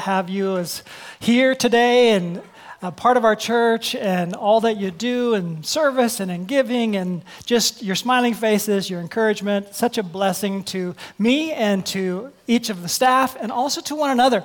have 0.00 0.28
you 0.28 0.56
as 0.56 0.82
here 1.20 1.54
today 1.54 2.10
and 2.10 2.42
a 2.82 2.90
part 2.90 3.16
of 3.16 3.24
our 3.24 3.36
church 3.36 3.94
and 3.94 4.34
all 4.34 4.60
that 4.62 4.78
you 4.78 4.90
do 4.90 5.34
in 5.34 5.62
service 5.62 6.18
and 6.18 6.30
in 6.30 6.46
giving 6.46 6.96
and 6.96 7.22
just 7.44 7.82
your 7.82 7.94
smiling 7.94 8.32
faces, 8.32 8.88
your 8.88 9.00
encouragement. 9.00 9.74
Such 9.74 9.98
a 9.98 10.02
blessing 10.02 10.64
to 10.64 10.94
me 11.18 11.52
and 11.52 11.84
to 11.86 12.32
each 12.46 12.70
of 12.70 12.80
the 12.80 12.88
staff 12.88 13.36
and 13.38 13.52
also 13.52 13.82
to 13.82 13.94
one 13.94 14.10
another. 14.10 14.42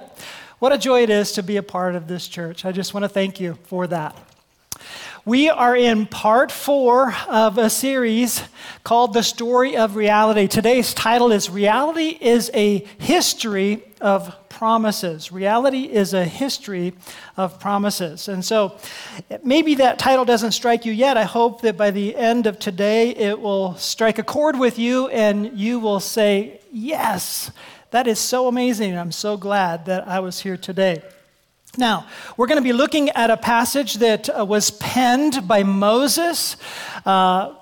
What 0.59 0.73
a 0.73 0.77
joy 0.77 1.03
it 1.03 1.09
is 1.09 1.31
to 1.33 1.43
be 1.43 1.57
a 1.57 1.63
part 1.63 1.95
of 1.95 2.07
this 2.07 2.27
church. 2.27 2.65
I 2.65 2.71
just 2.71 2.93
want 2.93 3.05
to 3.05 3.09
thank 3.09 3.39
you 3.39 3.57
for 3.63 3.87
that. 3.87 4.17
We 5.23 5.49
are 5.49 5.75
in 5.75 6.05
part 6.05 6.51
four 6.51 7.15
of 7.27 7.57
a 7.57 7.69
series 7.69 8.43
called 8.83 9.13
The 9.13 9.23
Story 9.23 9.75
of 9.75 9.95
Reality. 9.95 10.47
Today's 10.47 10.93
title 10.93 11.31
is 11.31 11.49
Reality 11.49 12.17
is 12.21 12.51
a 12.53 12.85
History 12.99 13.83
of 14.01 14.35
Promises. 14.55 15.33
Reality 15.33 15.81
is 15.81 16.13
a 16.13 16.23
history 16.23 16.93
of 17.35 17.59
promises. 17.59 18.29
And 18.29 18.43
so 18.43 18.77
maybe 19.43 19.75
that 19.75 19.99
title 19.99 20.23
doesn't 20.23 20.53
strike 20.53 20.85
you 20.85 20.93
yet. 20.93 21.17
I 21.17 21.23
hope 21.23 21.59
that 21.63 21.75
by 21.75 21.91
the 21.91 22.15
end 22.15 22.47
of 22.47 22.57
today 22.57 23.09
it 23.09 23.41
will 23.41 23.75
strike 23.75 24.17
a 24.17 24.23
chord 24.23 24.57
with 24.57 24.79
you 24.79 25.09
and 25.09 25.59
you 25.59 25.79
will 25.79 25.99
say, 25.99 26.61
Yes, 26.71 27.51
that 27.91 28.07
is 28.07 28.17
so 28.17 28.47
amazing. 28.47 28.97
I'm 28.97 29.11
so 29.11 29.35
glad 29.35 29.87
that 29.87 30.07
I 30.07 30.21
was 30.21 30.39
here 30.39 30.55
today. 30.55 31.03
Now, 31.77 32.07
we're 32.37 32.47
going 32.47 32.55
to 32.55 32.63
be 32.63 32.71
looking 32.71 33.09
at 33.09 33.29
a 33.29 33.35
passage 33.35 33.95
that 33.95 34.29
uh, 34.29 34.45
was 34.45 34.71
penned 34.71 35.45
by 35.45 35.63
Moses, 35.63 36.55
uh, 37.05 37.55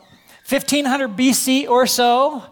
1500 0.48 1.18
BC 1.18 1.68
or 1.68 1.88
so. 1.88 2.44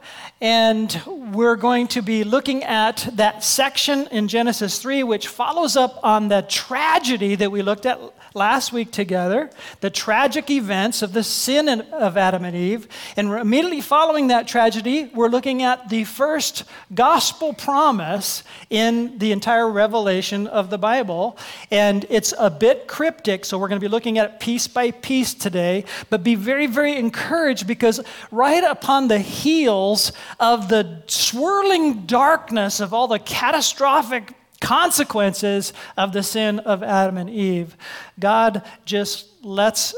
And 0.41 0.99
we're 1.05 1.55
going 1.55 1.87
to 1.89 2.01
be 2.01 2.23
looking 2.23 2.63
at 2.63 3.07
that 3.13 3.43
section 3.43 4.07
in 4.07 4.27
Genesis 4.27 4.79
3, 4.79 5.03
which 5.03 5.27
follows 5.27 5.77
up 5.77 5.99
on 6.01 6.29
the 6.29 6.41
tragedy 6.41 7.35
that 7.35 7.51
we 7.51 7.61
looked 7.61 7.85
at 7.85 7.99
last 8.33 8.71
week 8.71 8.91
together, 8.91 9.49
the 9.81 9.89
tragic 9.89 10.49
events 10.49 11.01
of 11.01 11.13
the 11.13 11.23
sin 11.23 11.67
of 11.67 12.17
Adam 12.17 12.45
and 12.45 12.55
Eve. 12.55 12.87
And 13.17 13.31
immediately 13.31 13.81
following 13.81 14.27
that 14.27 14.47
tragedy, 14.47 15.11
we're 15.13 15.27
looking 15.27 15.63
at 15.63 15.89
the 15.89 16.03
first 16.05 16.63
gospel 16.93 17.53
promise 17.53 18.43
in 18.69 19.17
the 19.17 19.31
entire 19.31 19.69
revelation 19.69 20.47
of 20.47 20.69
the 20.69 20.77
Bible. 20.77 21.37
And 21.69 22.05
it's 22.09 22.33
a 22.37 22.49
bit 22.49 22.87
cryptic, 22.87 23.45
so 23.45 23.57
we're 23.57 23.67
going 23.67 23.79
to 23.81 23.85
be 23.85 23.91
looking 23.91 24.17
at 24.17 24.33
it 24.33 24.39
piece 24.39 24.67
by 24.67 24.91
piece 24.91 25.33
today. 25.33 25.85
But 26.09 26.23
be 26.23 26.35
very, 26.35 26.67
very 26.67 26.95
encouraged 26.95 27.67
because 27.67 27.99
right 28.31 28.63
upon 28.63 29.07
the 29.07 29.19
heels 29.19 30.11
of 30.39 30.69
the 30.69 31.03
swirling 31.07 32.05
darkness 32.05 32.79
of 32.79 32.93
all 32.93 33.07
the 33.07 33.19
catastrophic 33.19 34.33
consequences 34.61 35.73
of 35.97 36.13
the 36.13 36.23
sin 36.23 36.59
of 36.59 36.81
Adam 36.81 37.17
and 37.17 37.29
Eve. 37.29 37.75
God 38.19 38.63
just 38.85 39.27
lets 39.43 39.93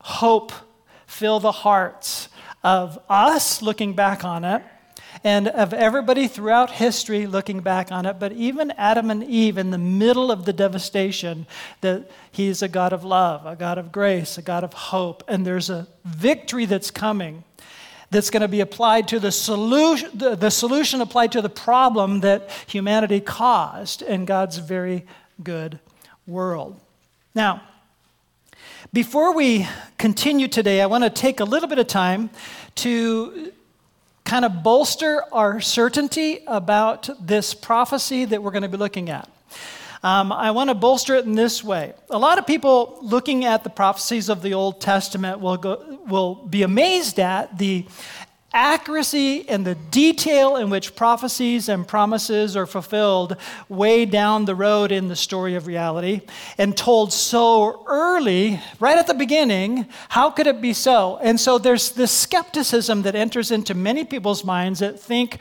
hope 0.00 0.52
fill 1.06 1.38
the 1.38 1.52
hearts 1.52 2.28
of 2.64 2.98
us 3.08 3.62
looking 3.62 3.94
back 3.94 4.24
on 4.24 4.44
it 4.44 4.62
and 5.22 5.48
of 5.48 5.72
everybody 5.72 6.28
throughout 6.28 6.70
history 6.70 7.26
looking 7.26 7.60
back 7.60 7.90
on 7.90 8.04
it, 8.04 8.18
but 8.18 8.32
even 8.32 8.70
Adam 8.72 9.10
and 9.10 9.24
Eve 9.24 9.56
in 9.56 9.70
the 9.70 9.78
middle 9.78 10.30
of 10.30 10.44
the 10.44 10.52
devastation, 10.52 11.46
that 11.80 12.10
He's 12.30 12.60
a 12.60 12.68
God 12.68 12.92
of 12.92 13.04
love, 13.04 13.46
a 13.46 13.56
God 13.56 13.78
of 13.78 13.90
grace, 13.90 14.36
a 14.36 14.42
God 14.42 14.64
of 14.64 14.74
hope, 14.74 15.24
and 15.26 15.46
there's 15.46 15.70
a 15.70 15.86
victory 16.04 16.66
that's 16.66 16.90
coming 16.90 17.44
that's 18.14 18.30
going 18.30 18.42
to 18.42 18.48
be 18.48 18.60
applied 18.60 19.08
to 19.08 19.18
the 19.18 19.32
solution, 19.32 20.08
the, 20.14 20.36
the 20.36 20.50
solution 20.50 21.00
applied 21.00 21.32
to 21.32 21.42
the 21.42 21.48
problem 21.48 22.20
that 22.20 22.48
humanity 22.66 23.20
caused 23.20 24.02
in 24.02 24.24
God's 24.24 24.58
very 24.58 25.04
good 25.42 25.80
world. 26.26 26.78
Now, 27.34 27.62
before 28.92 29.34
we 29.34 29.66
continue 29.98 30.46
today, 30.46 30.80
I 30.80 30.86
want 30.86 31.02
to 31.02 31.10
take 31.10 31.40
a 31.40 31.44
little 31.44 31.68
bit 31.68 31.80
of 31.80 31.88
time 31.88 32.30
to 32.76 33.52
kind 34.24 34.44
of 34.44 34.62
bolster 34.62 35.22
our 35.32 35.60
certainty 35.60 36.44
about 36.46 37.10
this 37.20 37.52
prophecy 37.52 38.24
that 38.26 38.42
we're 38.42 38.52
going 38.52 38.62
to 38.62 38.68
be 38.68 38.76
looking 38.76 39.10
at. 39.10 39.28
Um, 40.04 40.32
I 40.32 40.50
want 40.50 40.68
to 40.68 40.74
bolster 40.74 41.14
it 41.14 41.24
in 41.24 41.32
this 41.32 41.64
way. 41.64 41.94
A 42.10 42.18
lot 42.18 42.38
of 42.38 42.46
people 42.46 42.98
looking 43.00 43.46
at 43.46 43.64
the 43.64 43.70
prophecies 43.70 44.28
of 44.28 44.42
the 44.42 44.52
Old 44.52 44.82
Testament 44.82 45.40
will, 45.40 45.56
go, 45.56 45.98
will 46.06 46.34
be 46.34 46.62
amazed 46.62 47.18
at 47.18 47.56
the 47.56 47.86
accuracy 48.54 49.46
and 49.48 49.66
the 49.66 49.74
detail 49.74 50.56
in 50.56 50.70
which 50.70 50.94
prophecies 50.94 51.68
and 51.68 51.86
promises 51.86 52.56
are 52.56 52.66
fulfilled 52.66 53.36
way 53.68 54.06
down 54.06 54.44
the 54.44 54.54
road 54.54 54.92
in 54.92 55.08
the 55.08 55.16
story 55.16 55.56
of 55.56 55.66
reality 55.66 56.20
and 56.56 56.76
told 56.76 57.12
so 57.12 57.84
early, 57.88 58.60
right 58.78 58.96
at 58.96 59.06
the 59.06 59.14
beginning, 59.14 59.86
how 60.08 60.30
could 60.30 60.46
it 60.46 60.60
be 60.60 60.72
so? 60.72 61.18
And 61.20 61.38
so 61.38 61.58
there's 61.58 61.92
this 61.92 62.12
skepticism 62.12 63.02
that 63.02 63.14
enters 63.14 63.50
into 63.50 63.74
many 63.74 64.04
people's 64.04 64.44
minds 64.44 64.78
that 64.78 65.00
think, 65.00 65.38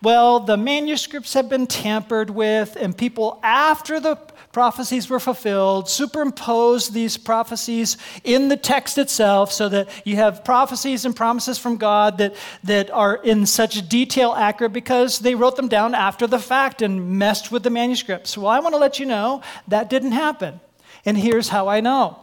well, 0.00 0.38
the 0.40 0.56
manuscripts 0.56 1.34
have 1.34 1.48
been 1.48 1.66
tampered 1.66 2.30
with, 2.30 2.76
and 2.76 2.96
people 2.96 3.40
after 3.42 3.98
the 3.98 4.16
prophecies 4.52 5.08
were 5.08 5.18
fulfilled, 5.18 5.88
superimpose 5.88 6.90
these 6.90 7.16
prophecies 7.16 7.96
in 8.22 8.48
the 8.48 8.56
text 8.56 8.98
itself 8.98 9.50
so 9.50 9.68
that 9.70 9.88
you 10.06 10.16
have 10.16 10.44
prophecies 10.44 11.04
and 11.06 11.16
promises 11.16 11.58
from 11.58 11.78
God 11.78 12.18
that, 12.18 12.36
that 12.62 12.90
are 12.90 13.16
in 13.16 13.46
such 13.46 13.88
detail 13.88 14.34
accurate 14.34 14.74
because 14.74 15.18
they 15.20 15.34
wrote 15.34 15.56
them 15.56 15.68
down 15.68 15.94
after 15.94 16.26
the 16.26 16.38
fact 16.38 16.82
and 16.82 17.18
messed 17.18 17.50
with 17.50 17.62
the 17.62 17.70
manuscripts. 17.70 18.36
Well, 18.36 18.48
I 18.48 18.60
want 18.60 18.74
to 18.74 18.78
let 18.78 19.00
you 19.00 19.06
know 19.06 19.42
that 19.68 19.88
didn't 19.88 20.12
happen. 20.12 20.60
And 21.06 21.16
here's 21.16 21.48
how 21.48 21.68
I 21.68 21.80
know 21.80 22.18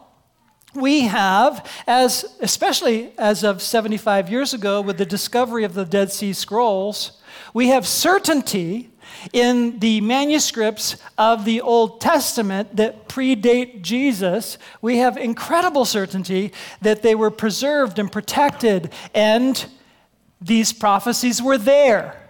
we 0.76 1.02
have 1.02 1.68
as 1.88 2.38
especially 2.42 3.12
as 3.18 3.44
of 3.44 3.60
75 3.60 4.30
years 4.30 4.54
ago 4.54 4.82
with 4.82 5.00
the 5.00 5.06
discovery 5.06 5.64
of 5.64 5.74
the 5.74 5.84
dead 5.84 6.12
sea 6.12 6.32
scrolls 6.32 7.20
we 7.54 7.70
have 7.70 7.88
certainty 7.88 8.89
in 9.34 9.80
the 9.80 10.02
manuscripts 10.02 10.98
of 11.18 11.46
the 11.46 11.62
Old 11.62 12.02
Testament 12.02 12.76
that 12.76 13.08
predate 13.08 13.82
Jesus, 13.82 14.58
we 14.82 14.98
have 14.98 15.18
incredible 15.18 15.86
certainty 15.86 16.52
that 16.82 17.02
they 17.02 17.16
were 17.16 17.32
preserved 17.32 18.00
and 18.00 18.12
protected, 18.12 18.92
and 19.14 19.66
these 20.42 20.72
prophecies 20.74 21.42
were 21.42 21.58
there 21.58 22.22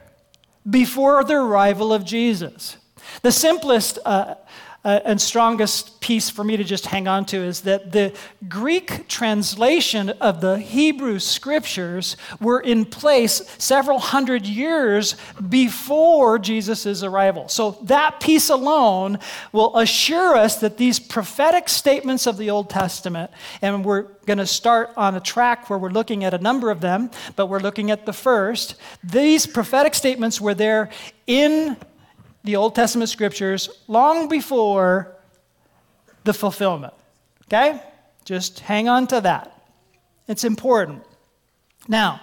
before 0.70 1.24
the 1.24 1.36
arrival 1.36 1.94
of 1.94 2.04
Jesus. 2.04 2.78
The 3.22 3.32
simplest 3.32 4.00
uh, 4.06 4.36
uh, 4.84 5.00
and 5.03 5.19
strongest 5.19 6.00
piece 6.00 6.29
for 6.29 6.44
me 6.44 6.56
to 6.56 6.63
just 6.63 6.85
hang 6.85 7.07
on 7.07 7.25
to 7.25 7.38
is 7.38 7.62
that 7.62 7.91
the 7.91 8.13
Greek 8.47 9.07
translation 9.07 10.09
of 10.22 10.40
the 10.41 10.57
Hebrew 10.57 11.19
scriptures 11.19 12.16
were 12.40 12.62
in 12.62 12.85
place 12.85 13.41
several 13.57 14.00
hundred 14.00 14.45
years 14.45 15.16
before 15.50 16.40
Jesus' 16.40 17.03
arrival. 17.03 17.50
So 17.50 17.78
that 17.84 18.19
piece 18.19 18.50
alone 18.50 19.19
will 19.51 19.78
assure 19.78 20.35
us 20.35 20.59
that 20.62 20.78
these 20.78 21.00
prophetic 21.00 21.67
statements 21.67 22.25
of 22.25 22.38
the 22.38 22.50
Old 22.50 22.69
Testament, 22.69 23.31
and 23.61 23.84
we're 23.84 24.03
going 24.25 24.38
to 24.38 24.46
start 24.46 24.91
on 24.96 25.16
a 25.16 25.19
track 25.19 25.69
where 25.69 25.79
we're 25.79 25.90
looking 25.90 26.23
at 26.23 26.34
a 26.34 26.38
number 26.38 26.72
of 26.72 26.79
them, 26.81 27.11
but 27.35 27.47
we're 27.47 27.59
looking 27.59 27.91
at 27.91 28.06
the 28.06 28.13
first. 28.13 28.75
These 29.03 29.46
prophetic 29.46 29.94
statements 29.94 30.40
were 30.40 30.53
there 30.53 30.90
in 31.28 31.78
the 32.44 32.56
Old 32.56 32.76
Testament 32.76 33.10
scriptures 33.10 33.70
long 33.88 34.28
before 34.28 35.16
the 36.24 36.34
fulfillment. 36.34 36.94
Okay? 37.48 37.82
Just 38.26 38.60
hang 38.60 38.88
on 38.88 39.08
to 39.08 39.22
that. 39.22 39.64
It's 40.28 40.44
important. 40.44 41.04
Now, 41.88 42.22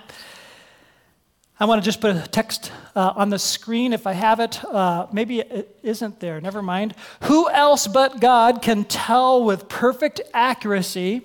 I 1.59 1.65
want 1.65 1.83
to 1.83 1.85
just 1.85 2.01
put 2.01 2.15
a 2.15 2.27
text 2.29 2.71
uh, 2.95 3.15
on 3.17 3.31
the 3.31 3.39
screen 3.39 3.93
if 3.93 4.07
I 4.07 4.13
have 4.13 4.41
it. 4.41 4.63
Uh, 4.65 5.07
maybe 5.11 5.41
it 5.41 5.79
isn't 5.83 6.21
there. 6.21 6.41
Never 6.41 6.63
mind. 6.63 6.95
Who 7.23 7.49
else 7.51 7.87
but 7.87 8.21
God 8.21 8.61
can 8.63 8.85
tell 8.85 9.43
with 9.43 9.69
perfect 9.69 10.21
accuracy, 10.35 11.23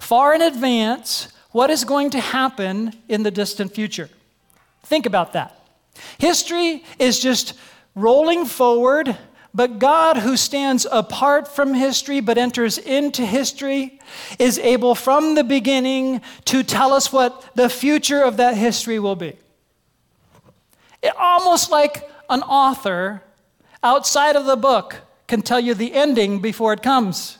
far 0.00 0.34
in 0.34 0.42
advance, 0.42 1.28
what 1.50 1.70
is 1.70 1.84
going 1.84 2.10
to 2.10 2.20
happen 2.20 2.94
in 3.08 3.22
the 3.22 3.30
distant 3.30 3.74
future? 3.74 4.08
Think 4.84 5.06
about 5.06 5.34
that. 5.34 5.54
History 6.18 6.84
is 6.98 7.20
just 7.20 7.52
rolling 8.00 8.46
forward, 8.46 9.16
but 9.54 9.78
God, 9.78 10.18
who 10.18 10.36
stands 10.36 10.86
apart 10.90 11.48
from 11.48 11.74
history 11.74 12.20
but 12.20 12.38
enters 12.38 12.78
into 12.78 13.24
history, 13.24 14.00
is 14.38 14.58
able 14.58 14.94
from 14.94 15.34
the 15.34 15.44
beginning 15.44 16.20
to 16.46 16.62
tell 16.62 16.92
us 16.92 17.12
what 17.12 17.44
the 17.54 17.68
future 17.68 18.22
of 18.22 18.36
that 18.36 18.56
history 18.56 18.98
will 18.98 19.16
be. 19.16 19.36
It, 21.02 21.14
almost 21.16 21.70
like 21.70 22.08
an 22.28 22.42
author 22.42 23.22
outside 23.82 24.36
of 24.36 24.46
the 24.46 24.56
book 24.56 24.96
can 25.26 25.42
tell 25.42 25.60
you 25.60 25.74
the 25.74 25.94
ending 25.94 26.40
before 26.40 26.72
it 26.72 26.82
comes. 26.82 27.38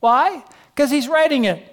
Why? 0.00 0.44
Because 0.74 0.90
he's 0.90 1.08
writing 1.08 1.44
it. 1.44 1.69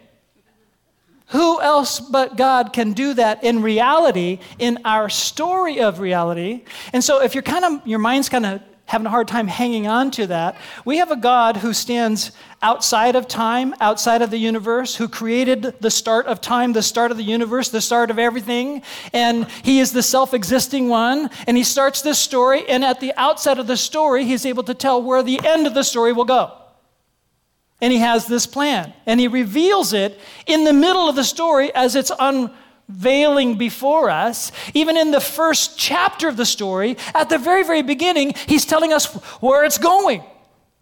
Who 1.28 1.62
else 1.62 2.00
but 2.00 2.38
God 2.38 2.72
can 2.72 2.94
do 2.94 3.14
that 3.16 3.44
in 3.44 3.62
reality, 3.62 4.40
in 4.60 4.80
our 4.86 5.10
story 5.10 5.82
of 5.82 6.00
reality? 6.00 6.64
And 6.94 7.04
so, 7.04 7.22
if 7.22 7.36
you're 7.36 7.42
kind 7.42 7.66
of, 7.66 7.86
your 7.86 8.00
mind's 8.00 8.30
kind 8.30 8.46
of 8.46 8.62
having 8.88 9.06
a 9.06 9.10
hard 9.10 9.28
time 9.28 9.48
hanging 9.48 9.86
on 9.86 10.10
to 10.12 10.28
that. 10.28 10.56
We 10.86 10.98
have 10.98 11.12
a 11.12 11.18
God 11.18 11.58
who 11.58 11.74
stands 11.74 12.32
outside 12.62 13.18
of 13.18 13.28
time, 13.28 13.76
outside 13.82 14.22
of 14.22 14.32
the 14.32 14.38
universe, 14.38 14.96
who 14.96 15.10
created 15.10 15.76
the 15.82 15.92
start 15.92 16.26
of 16.26 16.40
time, 16.40 16.72
the 16.72 16.82
start 16.82 17.12
of 17.12 17.18
the 17.18 17.24
universe, 17.24 17.68
the 17.68 17.82
start 17.82 18.10
of 18.10 18.18
everything. 18.18 18.82
And 19.12 19.46
he 19.62 19.80
is 19.80 19.92
the 19.92 20.02
self 20.02 20.34
existing 20.34 20.88
one. 20.88 21.30
And 21.48 21.58
he 21.58 21.64
starts 21.64 22.02
this 22.02 22.18
story, 22.18 22.68
and 22.68 22.84
at 22.86 23.02
the 23.02 23.14
outset 23.18 23.60
of 23.60 23.68
the 23.68 23.78
story, 23.78 24.24
he's 24.24 24.46
able 24.46 24.64
to 24.64 24.74
tell 24.74 25.04
where 25.04 25.22
the 25.22 25.46
end 25.46 25.68
of 25.68 25.74
the 25.74 25.84
story 25.84 26.14
will 26.14 26.26
go. 26.26 26.57
And 27.80 27.94
he 27.94 28.00
has 28.00 28.26
this 28.26 28.48
plan. 28.48 28.94
And 29.06 29.20
he 29.20 29.28
reveals 29.28 29.94
it 29.94 30.20
in 30.46 30.64
the 30.64 30.74
middle 30.74 31.08
of 31.08 31.16
the 31.16 31.24
story 31.24 31.74
as 31.76 31.96
it's 31.96 32.12
unveiling 32.20 33.58
before 33.58 34.10
us. 34.10 34.52
Even 34.74 34.98
in 34.98 35.12
the 35.12 35.20
first 35.22 35.78
chapter 35.78 36.28
of 36.28 36.38
the 36.38 36.46
story, 36.46 36.98
at 37.14 37.30
the 37.30 37.38
very, 37.38 37.64
very 37.64 37.84
beginning, 37.84 38.34
he's 38.48 38.66
telling 38.66 38.94
us 38.94 39.14
where 39.42 39.64
it's 39.64 39.78
going. 39.78 40.24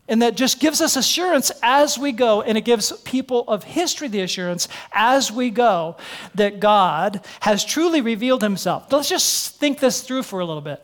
And 0.08 0.22
that 0.22 0.38
just 0.38 0.60
gives 0.60 0.82
us 0.82 0.96
assurance 0.96 1.52
as 1.64 1.98
we 1.98 2.12
go, 2.12 2.44
and 2.44 2.60
it 2.60 2.62
gives 2.62 2.92
people 3.02 3.44
of 3.48 3.64
history 3.64 4.08
the 4.08 4.22
assurance 4.22 4.68
as 4.94 5.32
we 5.32 5.50
go 5.50 5.98
that 6.36 6.60
God 6.60 7.26
has 7.40 7.66
truly 7.66 8.02
revealed 8.02 8.44
himself. 8.44 8.92
Let's 8.92 9.10
just 9.10 9.56
think 9.56 9.80
this 9.80 10.02
through 10.02 10.24
for 10.24 10.42
a 10.42 10.46
little 10.46 10.62
bit. 10.62 10.82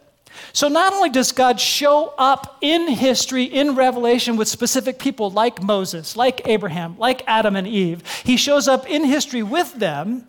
So, 0.54 0.68
not 0.68 0.94
only 0.94 1.10
does 1.10 1.32
God 1.32 1.60
show 1.60 2.14
up 2.18 2.58
in 2.62 2.88
history, 2.88 3.44
in 3.44 3.76
Revelation, 3.76 4.36
with 4.38 4.48
specific 4.48 5.00
people 5.00 5.30
like 5.32 5.62
Moses, 5.62 6.16
like 6.16 6.42
Abraham, 6.46 6.98
like 6.98 7.24
Adam 7.28 7.56
and 7.56 7.68
Eve, 7.68 8.04
He 8.24 8.38
shows 8.38 8.68
up 8.68 8.90
in 8.90 9.04
history 9.04 9.44
with 9.44 9.74
them. 9.76 10.28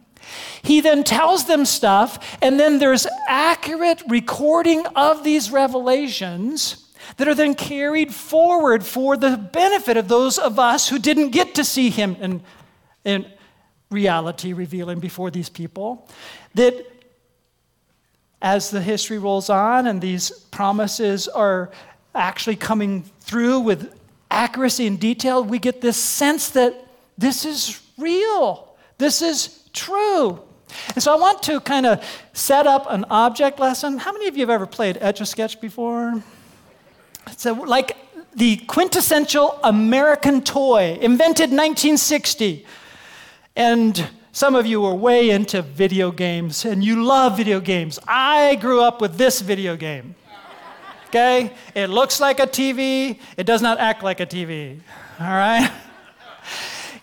He 0.62 0.80
then 0.80 1.02
tells 1.04 1.46
them 1.46 1.64
stuff, 1.64 2.38
and 2.40 2.58
then 2.58 2.78
there's 2.78 3.06
accurate 3.28 4.02
recording 4.08 4.86
of 4.94 5.24
these 5.24 5.50
revelations 5.50 6.88
that 7.16 7.28
are 7.28 7.34
then 7.34 7.54
carried 7.54 8.14
forward 8.14 8.84
for 8.84 9.16
the 9.16 9.36
benefit 9.36 9.96
of 9.96 10.08
those 10.08 10.38
of 10.38 10.58
us 10.58 10.88
who 10.88 10.98
didn't 10.98 11.30
get 11.30 11.56
to 11.56 11.64
see 11.64 11.90
Him 11.90 12.16
in, 12.20 12.42
in 13.04 13.26
reality 13.90 14.52
revealing 14.52 15.00
before 15.00 15.30
these 15.30 15.48
people. 15.48 16.08
That 16.54 16.86
as 18.42 18.70
the 18.70 18.82
history 18.82 19.18
rolls 19.18 19.48
on 19.48 19.86
and 19.86 20.00
these 20.00 20.30
promises 20.30 21.28
are 21.28 21.70
actually 22.14 22.56
coming 22.56 23.04
through 23.20 23.60
with 23.60 23.94
accuracy 24.30 24.86
and 24.86 24.98
detail, 24.98 25.44
we 25.44 25.58
get 25.58 25.80
this 25.80 25.96
sense 25.96 26.50
that 26.50 26.86
this 27.16 27.44
is 27.44 27.80
real, 27.96 28.76
this 28.98 29.22
is 29.22 29.68
true. 29.72 30.40
And 30.94 31.02
so 31.02 31.12
I 31.12 31.16
want 31.16 31.42
to 31.44 31.60
kind 31.60 31.86
of 31.86 32.04
set 32.32 32.66
up 32.66 32.86
an 32.90 33.04
object 33.10 33.60
lesson. 33.60 33.98
How 33.98 34.12
many 34.12 34.26
of 34.26 34.36
you 34.36 34.40
have 34.42 34.50
ever 34.50 34.66
played 34.66 34.98
Etch 35.00 35.20
a 35.20 35.26
Sketch 35.26 35.60
before? 35.60 36.22
So, 37.36 37.52
like 37.52 37.96
the 38.34 38.56
quintessential 38.56 39.60
American 39.62 40.42
toy, 40.42 40.98
invented 41.00 41.50
1960. 41.50 42.66
And 43.54 44.08
some 44.32 44.54
of 44.54 44.66
you 44.66 44.84
are 44.86 44.94
way 44.94 45.30
into 45.30 45.60
video 45.60 46.10
games 46.10 46.64
and 46.64 46.82
you 46.82 47.04
love 47.04 47.36
video 47.36 47.60
games. 47.60 47.98
I 48.08 48.54
grew 48.56 48.82
up 48.82 49.00
with 49.00 49.16
this 49.16 49.42
video 49.42 49.76
game. 49.76 50.14
Okay? 51.08 51.52
It 51.74 51.90
looks 51.90 52.18
like 52.18 52.40
a 52.40 52.46
TV, 52.46 53.18
it 53.36 53.44
does 53.44 53.60
not 53.60 53.78
act 53.78 54.02
like 54.02 54.20
a 54.20 54.26
TV. 54.26 54.80
All 55.20 55.26
right? 55.26 55.70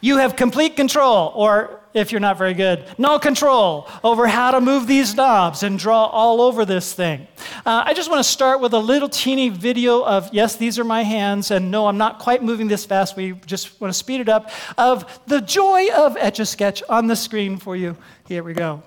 You 0.01 0.15
have 0.15 0.37
complete 0.37 0.77
control, 0.77 1.33
or 1.35 1.78
if 1.93 2.11
you're 2.11 2.21
not 2.21 2.37
very 2.37 2.53
good, 2.53 2.85
no 2.97 3.17
control 3.17 3.87
over 4.03 4.27
how 4.27 4.51
to 4.51 4.61
move 4.61 4.87
these 4.87 5.15
knobs 5.15 5.63
and 5.63 5.79
draw 5.79 6.05
all 6.05 6.41
over 6.41 6.65
this 6.65 6.93
thing. 6.93 7.27
Uh, 7.65 7.83
I 7.85 7.93
just 7.93 8.09
want 8.09 8.19
to 8.19 8.29
start 8.29 8.61
with 8.61 8.73
a 8.73 8.79
little 8.79 9.09
teeny 9.09 9.49
video 9.49 10.03
of, 10.03 10.31
yes, 10.33 10.55
these 10.55 10.77
are 10.77 10.83
my 10.83 11.03
hands, 11.03 11.51
and 11.51 11.71
no, 11.71 11.87
I'm 11.87 11.97
not 11.97 12.19
quite 12.19 12.43
moving 12.43 12.67
this 12.67 12.85
fast. 12.85 13.15
We 13.15 13.33
just 13.45 13.79
want 13.81 13.91
to 13.91 13.97
speed 13.97 14.21
it 14.21 14.29
up, 14.29 14.51
of 14.77 15.19
the 15.25 15.41
joy 15.41 15.91
of 15.93 16.15
Etch 16.17 16.39
a 16.39 16.45
Sketch 16.45 16.83
on 16.89 17.07
the 17.07 17.15
screen 17.15 17.57
for 17.57 17.75
you. 17.75 17.97
Here 18.27 18.43
we 18.43 18.53
go. 18.53 18.83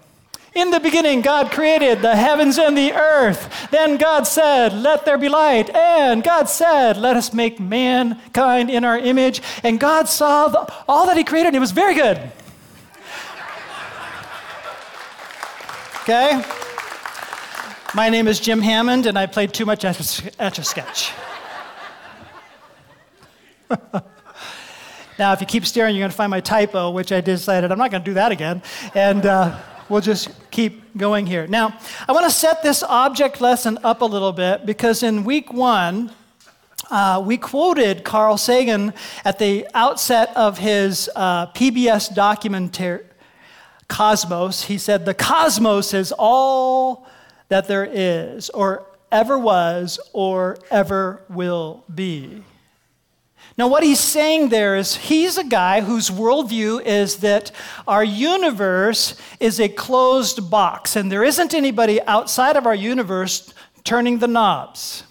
In 0.54 0.70
the 0.70 0.80
beginning, 0.80 1.22
God 1.22 1.50
created 1.50 2.02
the 2.02 2.14
heavens 2.14 2.58
and 2.58 2.76
the 2.76 2.92
earth. 2.92 3.70
Then 3.70 3.96
God 3.96 4.26
said, 4.26 4.74
Let 4.74 5.06
there 5.06 5.16
be 5.16 5.30
light. 5.30 5.70
And 5.70 6.22
God 6.22 6.46
said, 6.46 6.98
Let 6.98 7.16
us 7.16 7.32
make 7.32 7.58
mankind 7.58 8.70
in 8.70 8.84
our 8.84 8.98
image. 8.98 9.40
And 9.62 9.80
God 9.80 10.10
saw 10.10 10.48
the, 10.48 10.72
all 10.86 11.06
that 11.06 11.16
He 11.16 11.24
created, 11.24 11.48
and 11.48 11.56
it 11.56 11.60
was 11.60 11.70
very 11.70 11.94
good. 11.94 12.30
Okay? 16.02 16.42
My 17.94 18.08
name 18.08 18.26
is 18.26 18.40
Jim 18.40 18.60
Hammond, 18.60 19.06
and 19.06 19.16
I 19.16 19.26
played 19.26 19.54
too 19.54 19.64
much 19.64 19.84
etch 19.84 20.58
a 20.58 20.64
sketch. 20.64 21.12
now, 25.16 25.32
if 25.32 25.40
you 25.40 25.46
keep 25.46 25.64
staring, 25.64 25.94
you're 25.94 26.02
going 26.02 26.10
to 26.10 26.16
find 26.16 26.28
my 26.28 26.40
typo, 26.40 26.90
which 26.90 27.12
I 27.12 27.20
decided 27.20 27.70
I'm 27.70 27.78
not 27.78 27.92
going 27.92 28.02
to 28.02 28.10
do 28.10 28.14
that 28.14 28.32
again. 28.32 28.62
And. 28.94 29.26
Uh, 29.26 29.58
we'll 29.88 30.00
just 30.00 30.30
keep 30.50 30.96
going 30.96 31.26
here. 31.26 31.46
Now, 31.46 31.76
I 32.08 32.12
want 32.12 32.24
to 32.24 32.30
set 32.30 32.62
this 32.62 32.82
object 32.82 33.42
lesson 33.42 33.78
up 33.84 34.00
a 34.00 34.06
little 34.06 34.32
bit 34.32 34.64
because 34.64 35.02
in 35.02 35.22
week 35.24 35.52
one, 35.52 36.10
uh, 36.90 37.22
we 37.24 37.36
quoted 37.36 38.02
Carl 38.02 38.38
Sagan 38.38 38.94
at 39.22 39.38
the 39.38 39.66
outset 39.74 40.34
of 40.34 40.56
his 40.56 41.10
uh, 41.14 41.48
PBS 41.48 42.14
documentary, 42.14 43.00
Cosmos. 43.92 44.64
He 44.64 44.78
said, 44.78 45.04
The 45.04 45.12
cosmos 45.12 45.92
is 45.92 46.14
all 46.18 47.06
that 47.48 47.68
there 47.68 47.84
is, 47.84 48.48
or 48.48 48.86
ever 49.10 49.38
was, 49.38 50.00
or 50.14 50.56
ever 50.70 51.22
will 51.28 51.84
be. 51.94 52.42
Now, 53.58 53.68
what 53.68 53.82
he's 53.82 54.00
saying 54.00 54.48
there 54.48 54.76
is 54.76 54.96
he's 54.96 55.36
a 55.36 55.44
guy 55.44 55.82
whose 55.82 56.08
worldview 56.08 56.82
is 56.86 57.18
that 57.18 57.52
our 57.86 58.02
universe 58.02 59.14
is 59.38 59.60
a 59.60 59.68
closed 59.68 60.50
box, 60.50 60.96
and 60.96 61.12
there 61.12 61.22
isn't 61.22 61.52
anybody 61.52 62.00
outside 62.06 62.56
of 62.56 62.66
our 62.66 62.74
universe 62.74 63.52
turning 63.84 64.20
the 64.20 64.26
knobs 64.26 65.04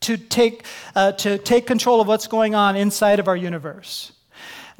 to 0.00 0.18
take, 0.18 0.66
uh, 0.94 1.12
to 1.12 1.38
take 1.38 1.66
control 1.66 2.02
of 2.02 2.06
what's 2.06 2.26
going 2.26 2.54
on 2.54 2.76
inside 2.76 3.18
of 3.18 3.28
our 3.28 3.36
universe. 3.36 4.12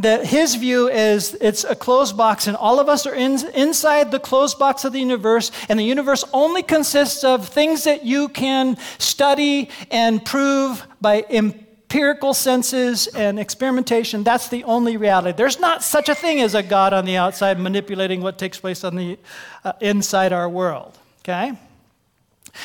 That 0.01 0.27
his 0.27 0.57
view 0.57 0.89
is 0.89 1.35
it's 1.41 1.63
a 1.63 1.77
closed 1.77 2.17
box, 2.17 2.49
and 2.49 2.57
all 2.57 2.81
of 2.81 2.89
us 2.89 3.07
are 3.07 3.15
in, 3.15 3.39
inside 3.55 4.11
the 4.11 4.19
closed 4.19 4.59
box 4.59 4.85
of 4.85 4.93
the 4.93 4.99
universe, 4.99 5.53
and 5.69 5.79
the 5.79 5.85
universe 5.85 6.25
only 6.33 6.63
consists 6.63 7.23
of 7.23 7.49
things 7.49 7.85
that 7.85 8.05
you 8.05 8.29
can 8.29 8.77
study 8.99 9.71
and 9.93 10.25
prove 10.25 10.85
by 11.01 11.25
empirical 11.31 12.35
senses 12.35 13.07
and 13.07 13.39
experimentation, 13.39 14.25
that's 14.25 14.49
the 14.49 14.65
only 14.65 14.97
reality. 14.97 15.37
There's 15.37 15.61
not 15.61 15.81
such 15.85 16.09
a 16.09 16.15
thing 16.15 16.41
as 16.41 16.57
a 16.57 16.63
God 16.63 16.93
on 16.93 17.05
the 17.05 17.17
outside 17.17 17.61
manipulating 17.61 18.21
what 18.21 18.37
takes 18.37 18.59
place 18.59 18.83
on 18.83 18.97
the 18.97 19.17
uh, 19.63 19.75
inside 19.81 20.33
our 20.33 20.49
world. 20.49 20.99
Okay? 21.21 21.53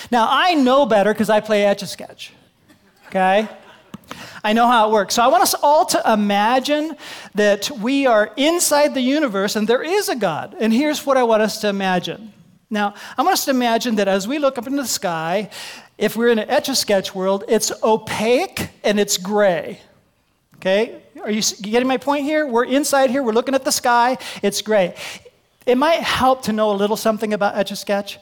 Now, 0.09 0.27
I 0.29 0.55
know 0.55 0.87
better 0.87 1.13
because 1.13 1.29
I 1.29 1.41
play 1.41 1.63
Etch 1.63 1.83
a 1.83 1.87
Sketch. 1.87 2.33
Okay? 3.07 3.47
I 4.43 4.53
know 4.53 4.67
how 4.67 4.89
it 4.89 4.93
works. 4.93 5.15
So 5.15 5.23
I 5.23 5.27
want 5.27 5.43
us 5.43 5.53
all 5.53 5.85
to 5.87 6.13
imagine 6.13 6.95
that 7.35 7.69
we 7.71 8.05
are 8.05 8.31
inside 8.37 8.93
the 8.93 9.01
universe 9.01 9.55
and 9.55 9.67
there 9.67 9.83
is 9.83 10.09
a 10.09 10.15
God. 10.15 10.55
And 10.59 10.73
here's 10.73 11.05
what 11.05 11.17
I 11.17 11.23
want 11.23 11.41
us 11.41 11.61
to 11.61 11.69
imagine. 11.69 12.33
Now, 12.69 12.93
I 13.17 13.23
want 13.23 13.33
us 13.33 13.45
to 13.45 13.51
imagine 13.51 13.95
that 13.95 14.07
as 14.07 14.27
we 14.27 14.37
look 14.37 14.57
up 14.57 14.67
into 14.67 14.81
the 14.81 14.87
sky, 14.87 15.49
if 15.97 16.15
we're 16.15 16.29
in 16.29 16.39
an 16.39 16.49
etch 16.49 16.69
a 16.69 16.75
sketch 16.75 17.15
world, 17.15 17.43
it's 17.47 17.71
opaque 17.83 18.69
and 18.83 18.99
it's 18.99 19.17
gray. 19.17 19.79
Okay? 20.55 21.01
Are 21.23 21.31
you 21.31 21.41
getting 21.61 21.87
my 21.87 21.97
point 21.97 22.25
here? 22.25 22.45
We're 22.45 22.65
inside 22.65 23.09
here, 23.09 23.23
we're 23.23 23.33
looking 23.33 23.55
at 23.55 23.65
the 23.65 23.71
sky, 23.71 24.17
it's 24.41 24.61
gray. 24.61 24.95
It 25.69 25.77
might 25.77 26.01
help 26.01 26.41
to 26.45 26.51
know 26.51 26.71
a 26.71 26.73
little 26.73 26.97
something 26.97 27.31
about 27.31 27.55
Etch 27.55 27.69
a 27.69 27.75
Sketch. 27.75 28.17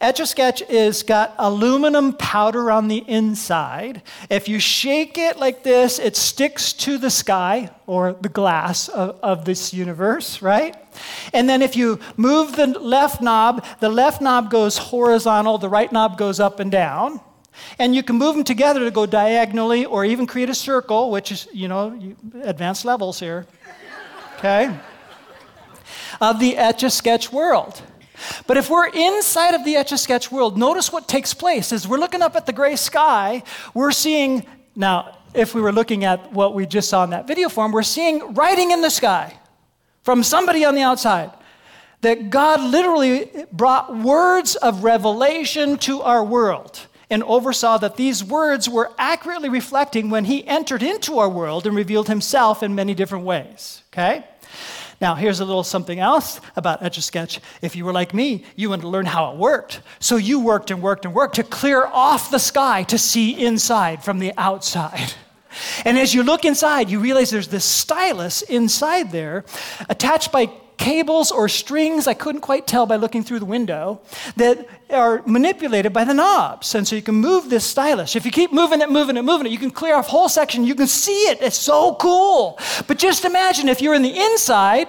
Etch 0.00 0.20
a 0.20 0.26
Sketch 0.26 0.62
is 0.68 1.02
got 1.02 1.34
aluminum 1.36 2.12
powder 2.12 2.70
on 2.70 2.86
the 2.86 2.98
inside. 3.08 4.02
If 4.30 4.48
you 4.48 4.60
shake 4.60 5.18
it 5.18 5.36
like 5.36 5.64
this, 5.64 5.98
it 5.98 6.14
sticks 6.14 6.72
to 6.74 6.98
the 6.98 7.10
sky 7.10 7.70
or 7.88 8.12
the 8.12 8.28
glass 8.28 8.88
of, 8.88 9.18
of 9.20 9.44
this 9.44 9.74
universe, 9.74 10.40
right? 10.42 10.76
And 11.32 11.50
then 11.50 11.60
if 11.60 11.74
you 11.74 11.98
move 12.16 12.54
the 12.54 12.68
left 12.68 13.20
knob, 13.20 13.66
the 13.80 13.88
left 13.88 14.22
knob 14.22 14.48
goes 14.48 14.78
horizontal, 14.78 15.58
the 15.58 15.68
right 15.68 15.90
knob 15.90 16.16
goes 16.16 16.38
up 16.38 16.60
and 16.60 16.70
down. 16.70 17.20
And 17.80 17.96
you 17.96 18.04
can 18.04 18.14
move 18.14 18.36
them 18.36 18.44
together 18.44 18.78
to 18.78 18.92
go 18.92 19.06
diagonally 19.06 19.84
or 19.86 20.04
even 20.04 20.28
create 20.28 20.50
a 20.50 20.54
circle, 20.54 21.10
which 21.10 21.32
is, 21.32 21.48
you 21.52 21.66
know, 21.66 22.00
advanced 22.44 22.84
levels 22.84 23.18
here. 23.18 23.44
Okay? 24.38 24.72
Of 26.22 26.38
the 26.38 26.56
Etch 26.56 26.84
a 26.84 26.90
Sketch 26.90 27.32
world. 27.32 27.82
But 28.46 28.56
if 28.56 28.70
we're 28.70 28.88
inside 28.88 29.54
of 29.54 29.64
the 29.64 29.74
Etch 29.74 29.90
a 29.90 29.98
Sketch 29.98 30.30
world, 30.30 30.56
notice 30.56 30.92
what 30.92 31.08
takes 31.08 31.34
place. 31.34 31.72
As 31.72 31.88
we're 31.88 31.98
looking 31.98 32.22
up 32.22 32.36
at 32.36 32.46
the 32.46 32.52
gray 32.52 32.76
sky, 32.76 33.42
we're 33.74 33.90
seeing, 33.90 34.46
now, 34.76 35.18
if 35.34 35.52
we 35.52 35.60
were 35.60 35.72
looking 35.72 36.04
at 36.04 36.32
what 36.32 36.54
we 36.54 36.64
just 36.64 36.88
saw 36.88 37.02
in 37.02 37.10
that 37.10 37.26
video 37.26 37.48
form, 37.48 37.72
we're 37.72 37.82
seeing 37.82 38.34
writing 38.34 38.70
in 38.70 38.82
the 38.82 38.90
sky 38.90 39.36
from 40.04 40.22
somebody 40.22 40.64
on 40.64 40.76
the 40.76 40.82
outside. 40.82 41.32
That 42.02 42.30
God 42.30 42.60
literally 42.60 43.28
brought 43.50 43.96
words 43.96 44.54
of 44.56 44.84
revelation 44.84 45.76
to 45.78 46.02
our 46.02 46.24
world. 46.24 46.86
and 47.12 47.22
oversaw 47.24 47.76
that 47.76 47.96
these 47.96 48.24
words 48.24 48.70
were 48.70 48.90
accurately 48.96 49.50
reflecting 49.50 50.08
when 50.08 50.24
he 50.24 50.48
entered 50.48 50.82
into 50.82 51.18
our 51.18 51.28
world 51.28 51.66
and 51.66 51.76
revealed 51.76 52.08
himself 52.08 52.62
in 52.62 52.74
many 52.74 52.94
different 52.94 53.26
ways. 53.26 53.82
Okay? 53.92 54.24
Now, 55.02 55.16
here's 55.16 55.40
a 55.40 55.44
little 55.44 55.64
something 55.64 55.98
else 55.98 56.40
about 56.54 56.80
Etch 56.80 56.96
a 56.96 57.02
Sketch. 57.02 57.40
If 57.60 57.74
you 57.74 57.84
were 57.84 57.92
like 57.92 58.14
me, 58.14 58.44
you 58.54 58.70
wanted 58.70 58.82
to 58.82 58.88
learn 58.88 59.04
how 59.04 59.32
it 59.32 59.36
worked. 59.36 59.80
So 59.98 60.14
you 60.14 60.38
worked 60.38 60.70
and 60.70 60.80
worked 60.80 61.04
and 61.04 61.12
worked 61.12 61.34
to 61.34 61.42
clear 61.42 61.84
off 61.84 62.30
the 62.30 62.38
sky 62.38 62.84
to 62.84 62.96
see 62.96 63.44
inside 63.44 64.04
from 64.04 64.20
the 64.20 64.32
outside. 64.38 65.12
And 65.84 65.98
as 65.98 66.14
you 66.14 66.22
look 66.22 66.44
inside, 66.44 66.88
you 66.88 67.00
realize 67.00 67.30
there's 67.30 67.48
this 67.48 67.64
stylus 67.64 68.42
inside 68.42 69.10
there 69.10 69.44
attached 69.88 70.30
by 70.30 70.50
cables 70.82 71.30
or 71.30 71.48
strings, 71.48 72.08
I 72.08 72.14
couldn't 72.14 72.40
quite 72.40 72.66
tell 72.66 72.86
by 72.86 72.96
looking 72.96 73.22
through 73.22 73.38
the 73.38 73.46
window, 73.46 74.00
that 74.36 74.68
are 74.90 75.22
manipulated 75.26 75.92
by 75.92 76.04
the 76.04 76.12
knobs. 76.12 76.74
And 76.74 76.86
so 76.86 76.96
you 76.96 77.02
can 77.02 77.14
move 77.14 77.48
this 77.48 77.64
stylus. 77.64 78.16
If 78.16 78.24
you 78.24 78.32
keep 78.32 78.52
moving 78.52 78.80
it, 78.80 78.90
moving 78.90 79.16
it, 79.16 79.22
moving 79.22 79.46
it, 79.46 79.52
you 79.52 79.58
can 79.58 79.70
clear 79.70 79.94
off 79.94 80.08
whole 80.08 80.28
section. 80.28 80.64
You 80.64 80.74
can 80.74 80.88
see 80.88 81.28
it. 81.30 81.40
It's 81.40 81.56
so 81.56 81.94
cool. 81.94 82.58
But 82.88 82.98
just 82.98 83.24
imagine 83.24 83.68
if 83.68 83.80
you're 83.80 83.94
in 83.94 84.02
the 84.02 84.18
inside 84.18 84.88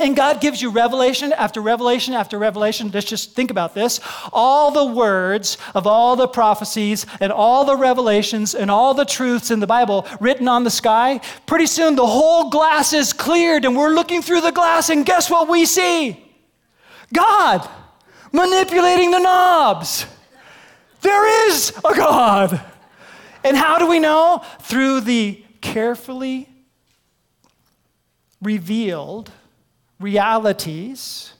and 0.00 0.16
God 0.16 0.40
gives 0.40 0.60
you 0.60 0.70
revelation 0.70 1.32
after 1.32 1.60
revelation 1.60 2.14
after 2.14 2.36
revelation. 2.38 2.90
Let's 2.92 3.06
just 3.06 3.32
think 3.32 3.50
about 3.50 3.74
this. 3.74 4.00
All 4.32 4.72
the 4.72 4.84
words 4.84 5.56
of 5.74 5.86
all 5.86 6.16
the 6.16 6.26
prophecies 6.26 7.06
and 7.20 7.30
all 7.30 7.64
the 7.64 7.76
revelations 7.76 8.54
and 8.54 8.70
all 8.70 8.94
the 8.94 9.04
truths 9.04 9.52
in 9.52 9.60
the 9.60 9.66
Bible 9.68 10.06
written 10.20 10.48
on 10.48 10.64
the 10.64 10.70
sky. 10.70 11.20
Pretty 11.46 11.66
soon 11.66 11.94
the 11.94 12.06
whole 12.06 12.50
glass 12.50 12.92
is 12.92 13.12
cleared 13.12 13.64
and 13.64 13.76
we're 13.76 13.94
looking 13.94 14.20
through 14.20 14.40
the 14.40 14.50
glass, 14.50 14.88
and 14.90 15.06
guess 15.06 15.30
what 15.30 15.48
we 15.48 15.64
see? 15.64 16.20
God 17.12 17.68
manipulating 18.32 19.12
the 19.12 19.20
knobs. 19.20 20.06
There 21.02 21.48
is 21.48 21.70
a 21.84 21.94
God. 21.94 22.60
And 23.44 23.56
how 23.56 23.78
do 23.78 23.86
we 23.86 24.00
know? 24.00 24.42
Through 24.62 25.02
the 25.02 25.44
carefully 25.60 26.48
revealed 28.42 29.30
realities 30.00 31.34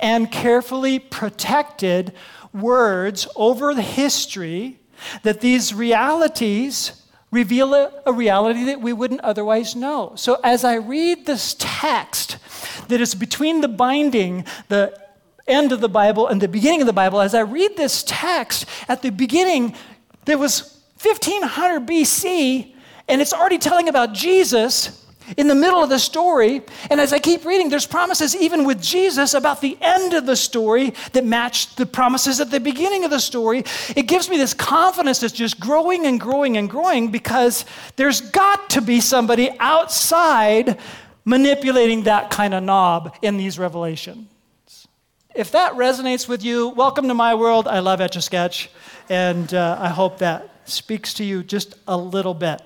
and 0.00 0.30
carefully 0.30 0.98
protected 0.98 2.12
words 2.52 3.26
over 3.36 3.74
the 3.74 3.82
history 3.82 4.78
that 5.22 5.40
these 5.40 5.74
realities 5.74 7.02
reveal 7.30 7.72
a, 7.74 7.90
a, 8.06 8.12
reality 8.12 8.64
that 8.64 8.80
we 8.80 8.92
wouldn't 8.92 9.22
otherwise 9.22 9.74
know. 9.74 10.12
So 10.16 10.38
as 10.44 10.64
I 10.64 10.74
read 10.74 11.24
this 11.24 11.56
text 11.58 12.36
that 12.88 13.00
is 13.00 13.14
between 13.14 13.62
the 13.62 13.68
binding, 13.68 14.44
the 14.68 14.96
end 15.46 15.72
of 15.72 15.80
the 15.80 15.88
Bible 15.88 16.28
and 16.28 16.40
the 16.40 16.48
beginning 16.48 16.82
of 16.82 16.86
the 16.86 16.92
Bible, 16.92 17.20
as 17.20 17.34
I 17.34 17.40
read 17.40 17.76
this 17.76 18.04
text, 18.06 18.66
at 18.86 19.00
the 19.00 19.10
beginning, 19.10 19.74
there 20.26 20.38
was 20.38 20.82
1500 21.00 21.86
BC, 21.86 22.74
and 23.08 23.20
it's 23.20 23.32
already 23.32 23.58
telling 23.58 23.88
about 23.88 24.12
Jesus 24.12 25.01
in 25.36 25.48
the 25.48 25.54
middle 25.54 25.82
of 25.82 25.88
the 25.88 25.98
story. 25.98 26.62
And 26.90 27.00
as 27.00 27.12
I 27.12 27.18
keep 27.18 27.44
reading, 27.44 27.68
there's 27.68 27.86
promises 27.86 28.34
even 28.36 28.64
with 28.64 28.82
Jesus 28.82 29.34
about 29.34 29.60
the 29.60 29.76
end 29.80 30.14
of 30.14 30.26
the 30.26 30.36
story 30.36 30.94
that 31.12 31.24
match 31.24 31.74
the 31.76 31.86
promises 31.86 32.40
at 32.40 32.50
the 32.50 32.60
beginning 32.60 33.04
of 33.04 33.10
the 33.10 33.20
story. 33.20 33.64
It 33.96 34.06
gives 34.06 34.28
me 34.28 34.36
this 34.36 34.54
confidence 34.54 35.20
that's 35.20 35.32
just 35.32 35.60
growing 35.60 36.06
and 36.06 36.20
growing 36.20 36.56
and 36.56 36.68
growing 36.68 37.10
because 37.10 37.64
there's 37.96 38.20
got 38.20 38.70
to 38.70 38.80
be 38.80 39.00
somebody 39.00 39.50
outside 39.58 40.78
manipulating 41.24 42.04
that 42.04 42.30
kind 42.30 42.54
of 42.54 42.62
knob 42.62 43.16
in 43.22 43.36
these 43.36 43.58
revelations. 43.58 44.28
If 45.34 45.52
that 45.52 45.72
resonates 45.74 46.28
with 46.28 46.44
you, 46.44 46.68
welcome 46.68 47.08
to 47.08 47.14
my 47.14 47.34
world. 47.34 47.66
I 47.66 47.78
love 47.78 48.00
Etch 48.02 48.16
a 48.16 48.20
Sketch, 48.20 48.70
and 49.08 49.52
uh, 49.54 49.78
I 49.80 49.88
hope 49.88 50.18
that 50.18 50.50
speaks 50.66 51.14
to 51.14 51.24
you 51.24 51.42
just 51.42 51.74
a 51.88 51.96
little 51.96 52.34
bit. 52.34 52.60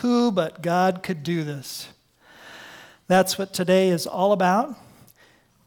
Who 0.00 0.32
but 0.32 0.62
God 0.62 1.02
could 1.02 1.22
do 1.22 1.44
this? 1.44 1.88
That's 3.08 3.36
what 3.36 3.52
today 3.52 3.90
is 3.90 4.06
all 4.06 4.32
about. 4.32 4.74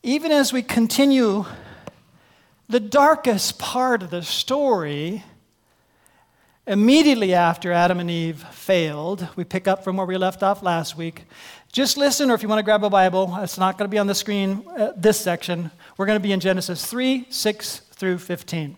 Even 0.01 0.31
as 0.31 0.51
we 0.51 0.61
continue 0.61 1.45
the 2.67 2.79
darkest 2.79 3.59
part 3.59 4.01
of 4.01 4.09
the 4.09 4.23
story, 4.23 5.23
immediately 6.65 7.33
after 7.33 7.71
Adam 7.71 7.99
and 7.99 8.09
Eve 8.09 8.43
failed, 8.51 9.27
we 9.35 9.43
pick 9.43 9.67
up 9.67 9.83
from 9.83 9.97
where 9.97 10.07
we 10.07 10.17
left 10.17 10.41
off 10.41 10.63
last 10.63 10.97
week. 10.97 11.23
Just 11.71 11.97
listen, 11.97 12.31
or 12.31 12.33
if 12.33 12.41
you 12.41 12.49
want 12.49 12.59
to 12.59 12.63
grab 12.63 12.83
a 12.83 12.89
Bible, 12.89 13.35
it's 13.39 13.57
not 13.57 13.77
going 13.77 13.87
to 13.87 13.91
be 13.91 13.99
on 13.99 14.07
the 14.07 14.15
screen, 14.15 14.65
uh, 14.77 14.93
this 14.95 15.19
section. 15.19 15.69
We're 15.97 16.05
going 16.07 16.19
to 16.19 16.23
be 16.23 16.31
in 16.31 16.39
Genesis 16.39 16.85
3 16.85 17.27
6 17.29 17.79
through 17.91 18.17
15. 18.17 18.77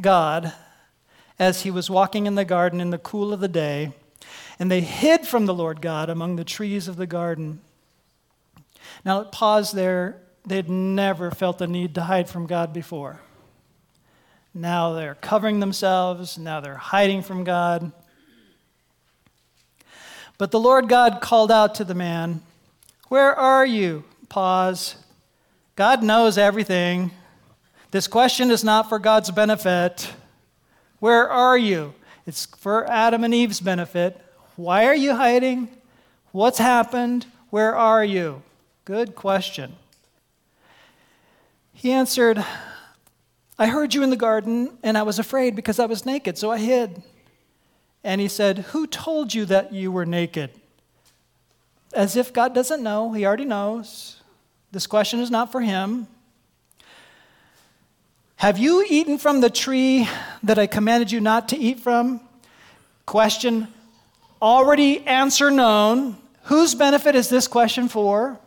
God 0.00 0.52
as 1.38 1.62
he 1.62 1.70
was 1.70 1.90
walking 1.90 2.26
in 2.26 2.34
the 2.34 2.44
garden 2.44 2.80
in 2.80 2.90
the 2.90 2.98
cool 2.98 3.32
of 3.32 3.40
the 3.40 3.48
day, 3.48 3.92
and 4.58 4.70
they 4.70 4.80
hid 4.80 5.26
from 5.26 5.46
the 5.46 5.54
Lord 5.54 5.80
God 5.80 6.08
among 6.08 6.36
the 6.36 6.44
trees 6.44 6.88
of 6.88 6.96
the 6.96 7.06
garden. 7.06 7.60
Now, 9.04 9.24
pause 9.24 9.72
there. 9.72 10.22
They'd 10.46 10.68
never 10.68 11.30
felt 11.30 11.58
the 11.58 11.66
need 11.66 11.94
to 11.96 12.02
hide 12.02 12.28
from 12.28 12.46
God 12.46 12.72
before. 12.72 13.20
Now 14.54 14.94
they're 14.94 15.16
covering 15.16 15.60
themselves, 15.60 16.38
now 16.38 16.60
they're 16.60 16.76
hiding 16.76 17.22
from 17.22 17.44
God. 17.44 17.92
But 20.38 20.50
the 20.50 20.60
Lord 20.60 20.88
God 20.88 21.20
called 21.20 21.50
out 21.50 21.74
to 21.76 21.84
the 21.84 21.94
man, 21.94 22.42
Where 23.08 23.34
are 23.34 23.66
you? 23.66 24.04
Pause. 24.28 24.96
God 25.76 26.02
knows 26.02 26.38
everything. 26.38 27.10
This 27.90 28.06
question 28.06 28.50
is 28.50 28.64
not 28.64 28.88
for 28.88 28.98
God's 28.98 29.30
benefit. 29.30 30.12
Where 30.98 31.30
are 31.30 31.56
you? 31.56 31.94
It's 32.26 32.46
for 32.46 32.90
Adam 32.90 33.22
and 33.22 33.32
Eve's 33.32 33.60
benefit. 33.60 34.20
Why 34.56 34.86
are 34.86 34.94
you 34.94 35.14
hiding? 35.14 35.68
What's 36.32 36.58
happened? 36.58 37.26
Where 37.50 37.76
are 37.76 38.04
you? 38.04 38.42
Good 38.84 39.14
question. 39.14 39.76
He 41.72 41.92
answered, 41.92 42.44
I 43.58 43.68
heard 43.68 43.94
you 43.94 44.02
in 44.02 44.10
the 44.10 44.16
garden, 44.16 44.76
and 44.82 44.98
I 44.98 45.02
was 45.02 45.18
afraid 45.18 45.54
because 45.54 45.78
I 45.78 45.86
was 45.86 46.04
naked, 46.04 46.36
so 46.36 46.50
I 46.50 46.58
hid. 46.58 47.02
And 48.02 48.20
he 48.20 48.28
said, 48.28 48.58
Who 48.58 48.86
told 48.86 49.32
you 49.32 49.44
that 49.46 49.72
you 49.72 49.92
were 49.92 50.06
naked? 50.06 50.50
As 51.92 52.16
if 52.16 52.32
God 52.32 52.54
doesn't 52.54 52.82
know, 52.82 53.12
he 53.12 53.24
already 53.24 53.44
knows. 53.44 54.20
This 54.72 54.86
question 54.86 55.20
is 55.20 55.30
not 55.30 55.52
for 55.52 55.60
him. 55.60 56.08
Have 58.36 58.58
you 58.58 58.84
eaten 58.88 59.16
from 59.16 59.40
the 59.40 59.48
tree 59.48 60.08
that 60.42 60.58
I 60.58 60.66
commanded 60.66 61.10
you 61.10 61.20
not 61.20 61.48
to 61.48 61.56
eat 61.56 61.80
from? 61.80 62.20
Question 63.06 63.68
already 64.42 65.06
answer 65.06 65.50
known. 65.50 66.16
Whose 66.44 66.74
benefit 66.74 67.14
is 67.14 67.28
this 67.28 67.48
question 67.48 67.88
for? 67.88 68.38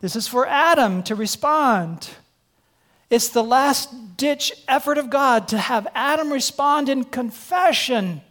This 0.00 0.16
is 0.16 0.26
for 0.26 0.46
Adam 0.46 1.02
to 1.04 1.14
respond. 1.14 2.10
It's 3.10 3.28
the 3.28 3.44
last 3.44 4.16
ditch 4.16 4.52
effort 4.66 4.98
of 4.98 5.08
God 5.08 5.48
to 5.48 5.58
have 5.58 5.86
Adam 5.94 6.32
respond 6.32 6.88
in 6.88 7.04
confession. 7.04 8.22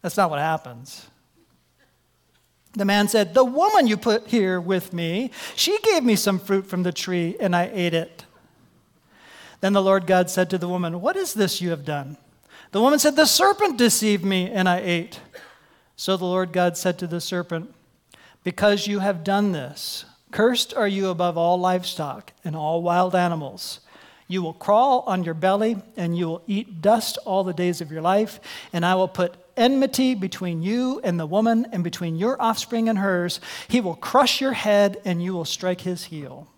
That's 0.00 0.16
not 0.16 0.30
what 0.30 0.38
happens. 0.38 1.06
The 2.78 2.84
man 2.84 3.08
said, 3.08 3.34
The 3.34 3.44
woman 3.44 3.88
you 3.88 3.96
put 3.96 4.28
here 4.28 4.60
with 4.60 4.92
me, 4.92 5.32
she 5.56 5.78
gave 5.80 6.04
me 6.04 6.14
some 6.14 6.38
fruit 6.38 6.64
from 6.64 6.84
the 6.84 6.92
tree, 6.92 7.36
and 7.40 7.54
I 7.54 7.68
ate 7.72 7.92
it. 7.92 8.24
Then 9.60 9.72
the 9.72 9.82
Lord 9.82 10.06
God 10.06 10.30
said 10.30 10.48
to 10.50 10.58
the 10.58 10.68
woman, 10.68 11.00
What 11.00 11.16
is 11.16 11.34
this 11.34 11.60
you 11.60 11.70
have 11.70 11.84
done? 11.84 12.16
The 12.70 12.80
woman 12.80 13.00
said, 13.00 13.16
The 13.16 13.26
serpent 13.26 13.78
deceived 13.78 14.24
me, 14.24 14.48
and 14.48 14.68
I 14.68 14.78
ate. 14.78 15.18
So 15.96 16.16
the 16.16 16.24
Lord 16.24 16.52
God 16.52 16.76
said 16.76 17.00
to 17.00 17.08
the 17.08 17.20
serpent, 17.20 17.74
Because 18.44 18.86
you 18.86 19.00
have 19.00 19.24
done 19.24 19.50
this, 19.50 20.04
cursed 20.30 20.72
are 20.72 20.86
you 20.86 21.08
above 21.08 21.36
all 21.36 21.58
livestock 21.58 22.32
and 22.44 22.54
all 22.54 22.80
wild 22.80 23.16
animals. 23.16 23.80
You 24.28 24.42
will 24.42 24.54
crawl 24.54 25.02
on 25.08 25.24
your 25.24 25.34
belly, 25.34 25.82
and 25.96 26.16
you 26.16 26.28
will 26.28 26.42
eat 26.46 26.80
dust 26.80 27.18
all 27.24 27.42
the 27.42 27.52
days 27.52 27.80
of 27.80 27.90
your 27.90 28.02
life, 28.02 28.38
and 28.72 28.86
I 28.86 28.94
will 28.94 29.08
put 29.08 29.34
enmity 29.58 30.14
between 30.14 30.62
you 30.62 31.00
and 31.04 31.18
the 31.18 31.26
woman, 31.26 31.66
and 31.72 31.84
between 31.84 32.16
your 32.16 32.40
offspring 32.40 32.88
and 32.88 32.98
hers. 32.98 33.40
He 33.68 33.80
will 33.80 33.96
crush 33.96 34.40
your 34.40 34.52
head, 34.52 35.00
and 35.04 35.22
you 35.22 35.34
will 35.34 35.44
strike 35.44 35.82
his 35.82 36.04
heel. 36.04 36.48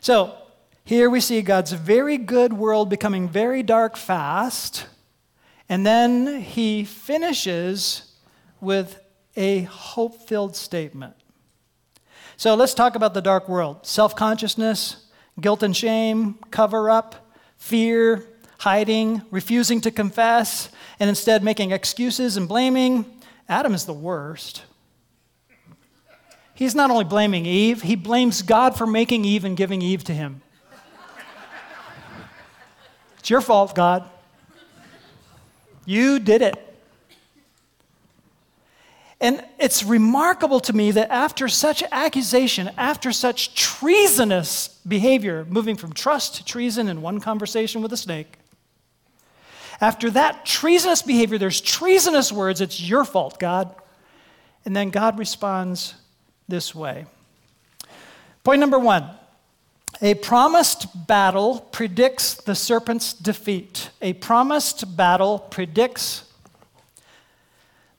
So, 0.00 0.36
here 0.84 1.10
we 1.10 1.20
see 1.20 1.42
God's 1.42 1.72
very 1.72 2.16
good 2.16 2.52
world 2.52 2.88
becoming 2.88 3.28
very 3.28 3.62
dark 3.62 3.96
fast, 3.96 4.86
and 5.68 5.86
then 5.86 6.40
he 6.40 6.84
finishes 6.84 8.12
with 8.60 8.98
a 9.36 9.62
hope 9.62 10.26
filled 10.28 10.56
statement. 10.56 11.14
So 12.38 12.54
let's 12.54 12.72
talk 12.74 12.94
about 12.94 13.14
the 13.14 13.20
dark 13.20 13.48
world 13.48 13.84
self 13.84 14.14
consciousness, 14.14 15.08
guilt 15.40 15.62
and 15.62 15.76
shame, 15.76 16.38
cover 16.50 16.88
up, 16.88 17.32
fear, 17.56 18.24
hiding, 18.58 19.22
refusing 19.30 19.80
to 19.80 19.90
confess, 19.90 20.68
and 21.00 21.08
instead 21.08 21.42
making 21.42 21.70
excuses 21.70 22.36
and 22.36 22.48
blaming. 22.48 23.06
Adam 23.48 23.72
is 23.72 23.86
the 23.86 23.94
worst. 23.94 24.64
He's 26.54 26.74
not 26.74 26.90
only 26.90 27.04
blaming 27.04 27.46
Eve, 27.46 27.82
he 27.82 27.94
blames 27.94 28.42
God 28.42 28.76
for 28.76 28.86
making 28.86 29.24
Eve 29.24 29.44
and 29.44 29.56
giving 29.56 29.80
Eve 29.80 30.02
to 30.04 30.12
him. 30.12 30.42
it's 33.18 33.30
your 33.30 33.40
fault, 33.40 33.74
God. 33.76 34.04
You 35.86 36.18
did 36.18 36.42
it. 36.42 36.56
And 39.20 39.44
it's 39.58 39.84
remarkable 39.84 40.60
to 40.60 40.72
me 40.72 40.90
that 40.92 41.10
after 41.10 41.48
such 41.48 41.82
accusation, 41.90 42.70
after 42.76 43.12
such 43.12 43.54
treasonous 43.54 44.68
behavior, 44.86 45.46
moving 45.48 45.76
from 45.76 45.92
trust 45.92 46.36
to 46.36 46.44
treason 46.44 46.88
in 46.88 47.02
one 47.02 47.20
conversation 47.20 47.82
with 47.82 47.92
a 47.92 47.96
snake, 47.96 48.37
after 49.80 50.10
that 50.10 50.44
treasonous 50.44 51.02
behavior, 51.02 51.38
there's 51.38 51.60
treasonous 51.60 52.32
words, 52.32 52.60
it's 52.60 52.80
your 52.80 53.04
fault, 53.04 53.38
God. 53.38 53.74
And 54.64 54.74
then 54.74 54.90
God 54.90 55.18
responds 55.18 55.94
this 56.48 56.74
way. 56.74 57.06
Point 58.44 58.60
number 58.60 58.78
one 58.78 59.10
a 60.00 60.14
promised 60.14 61.06
battle 61.08 61.60
predicts 61.72 62.34
the 62.34 62.54
serpent's 62.54 63.12
defeat. 63.12 63.90
A 64.00 64.12
promised 64.12 64.96
battle 64.96 65.40
predicts 65.40 66.24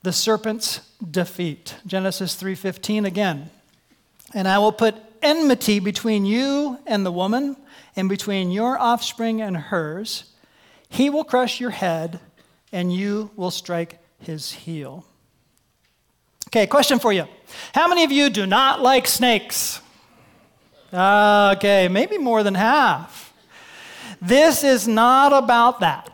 the 0.04 0.14
serpent's 0.14 0.80
defeat. 1.12 1.76
Genesis 1.86 2.36
3:15 2.36 3.06
again. 3.06 3.50
And 4.34 4.48
I 4.48 4.60
will 4.60 4.72
put 4.72 4.96
enmity 5.22 5.80
between 5.80 6.26
you 6.26 6.80
and 6.86 7.06
the 7.06 7.12
woman 7.12 7.58
and 7.96 8.08
between 8.08 8.52
your 8.52 8.80
offspring 8.80 9.42
and 9.42 9.58
hers. 9.58 10.26
He 10.89 11.10
will 11.10 11.24
crush 11.24 11.60
your 11.60 11.69
head 11.69 12.19
and 12.72 12.93
you 12.93 13.31
will 13.36 13.51
strike 13.51 14.00
his 14.19 14.51
heel. 14.51 15.05
Okay, 16.48 16.67
question 16.67 17.00
for 17.00 17.13
you. 17.13 17.25
How 17.74 17.88
many 17.88 18.03
of 18.03 18.12
you 18.12 18.29
do 18.29 18.46
not 18.46 18.81
like 18.81 19.08
snakes? 19.08 19.81
Okay, 20.91 21.88
maybe 21.88 22.17
more 22.17 22.41
than 22.41 22.55
half. 22.55 23.34
This 24.22 24.63
is 24.63 24.88
not 24.88 25.31
about 25.31 25.79
that. 25.81 26.12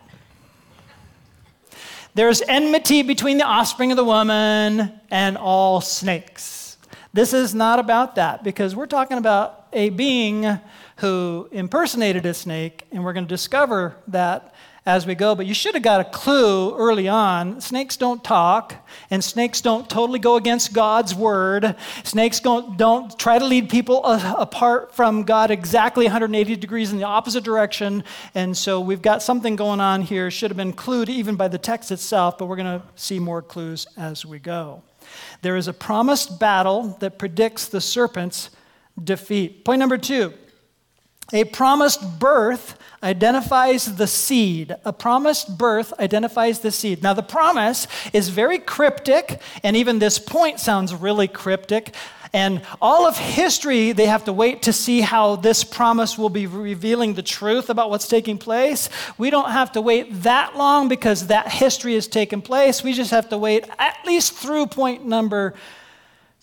There's 2.14 2.42
enmity 2.42 3.02
between 3.02 3.38
the 3.38 3.46
offspring 3.46 3.92
of 3.92 3.98
the 3.98 4.04
woman 4.04 5.00
and 5.10 5.38
all 5.38 5.82
snakes. 5.82 6.78
This 7.14 7.34
is 7.34 7.56
not 7.56 7.80
about 7.80 8.16
that 8.16 8.44
because 8.44 8.76
we're 8.76 8.86
talking 8.86 9.18
about 9.18 9.68
a 9.72 9.90
being 9.90 10.60
who 10.98 11.50
impersonated 11.52 12.26
a 12.26 12.34
snake, 12.34 12.84
and 12.92 13.04
we're 13.04 13.14
going 13.14 13.26
to 13.26 13.34
discover 13.34 13.96
that 14.08 14.55
as 14.86 15.08
we 15.08 15.16
go, 15.16 15.34
but 15.34 15.48
you 15.48 15.54
should 15.56 15.74
have 15.74 15.82
got 15.82 16.00
a 16.00 16.04
clue 16.04 16.76
early 16.78 17.08
on. 17.08 17.60
Snakes 17.60 17.98
don't 17.98 18.24
talk, 18.24 18.76
and 19.10 19.24
snakes 19.24 19.60
don't 19.60 19.90
totally 19.90 20.20
go 20.20 20.36
against 20.36 20.74
God's 20.74 21.16
word. 21.16 21.76
Snakes 22.04 22.40
don't, 22.40 22.78
don't 22.78 23.18
try 23.18 23.40
to 23.40 23.46
lead 23.46 23.68
people 23.70 24.02
uh, 24.06 24.36
apart 24.38 24.94
from 24.94 25.24
God 25.24 25.50
exactly 25.50 26.06
180 26.06 26.56
degrees 26.58 26.92
in 26.92 27.00
the 27.00 27.04
opposite 27.04 27.44
direction. 27.44 28.04
And 28.36 28.56
so 28.56 28.80
we've 28.80 29.02
got 29.02 29.24
something 29.24 29.56
going 29.56 29.80
on 29.80 30.04
here. 30.04 30.30
Should 30.30 30.52
have 30.52 30.58
been 30.58 30.74
clued 30.74 31.10
even 31.10 31.36
by 31.36 31.48
the 31.48 31.58
text 31.58 31.92
itself, 31.92 32.38
but 32.38 32.46
we're 32.46 32.56
going 32.56 32.80
to 32.80 32.86
see 32.96 33.18
more 33.18 33.42
clues 33.42 33.88
as 33.98 34.24
we 34.24 34.38
go. 34.38 34.84
There 35.42 35.56
is 35.56 35.68
a 35.68 35.74
promised 35.74 36.40
battle 36.40 36.96
that 37.00 37.18
predicts 37.18 37.68
the 37.68 37.82
serpent's 37.82 38.52
defeat. 39.04 39.66
Point 39.66 39.80
number 39.80 39.98
two 39.98 40.34
a 41.34 41.44
promised 41.44 42.20
birth 42.20 42.78
identifies 43.02 43.96
the 43.96 44.08
seed. 44.08 44.76
A 44.86 44.94
promised 44.94 45.58
birth 45.58 45.94
identifies 46.00 46.60
the 46.60 46.72
seed. 46.72 47.02
Now, 47.02 47.14
the 47.14 47.24
promise 47.24 47.88
is 48.14 48.30
very 48.30 48.60
cryptic, 48.60 49.42
and 49.64 49.76
even 49.76 50.00
this 50.00 50.20
point 50.20 50.60
sounds 50.60 50.94
really 50.94 51.28
cryptic. 51.28 51.96
And 52.34 52.62
all 52.82 53.08
of 53.08 53.18
history, 53.18 53.92
they 53.92 54.08
have 54.08 54.26
to 54.26 54.34
wait 54.34 54.64
to 54.64 54.74
see 54.74 55.02
how 55.02 55.38
this 55.38 55.64
promise 55.64 56.18
will 56.18 56.30
be 56.30 56.48
revealing 56.48 57.14
the 57.14 57.24
truth 57.24 57.70
about 57.70 57.90
what's 57.90 58.08
taking 58.08 58.38
place. 58.38 58.90
We 59.18 59.30
don't 59.30 59.52
have 59.52 59.72
to 59.74 59.82
wait 59.82 60.24
that 60.24 60.58
long 60.58 60.90
because 60.90 61.28
that 61.28 61.48
history 61.52 61.94
has 61.94 62.08
taken 62.08 62.42
place. 62.42 62.84
We 62.84 62.94
just 62.94 63.12
have 63.12 63.30
to 63.30 63.38
wait 63.38 63.70
at 63.80 63.98
least 64.06 64.34
through 64.34 64.68
point 64.68 65.06
number 65.06 65.54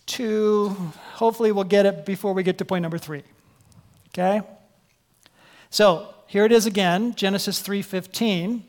two. 0.07 0.71
Hopefully, 1.14 1.53
we'll 1.53 1.64
get 1.64 1.87
it 1.87 2.07
before 2.07 2.33
we 2.33 2.42
get 2.42 2.59
to 2.59 2.64
point 2.64 2.83
number 2.83 2.99
three. 2.99 3.23
Okay? 4.09 4.42
So, 5.73 6.13
here 6.27 6.45
it 6.45 6.53
is 6.53 6.67
again, 6.67 7.15
Genesis 7.15 7.61
3:15. 7.61 8.63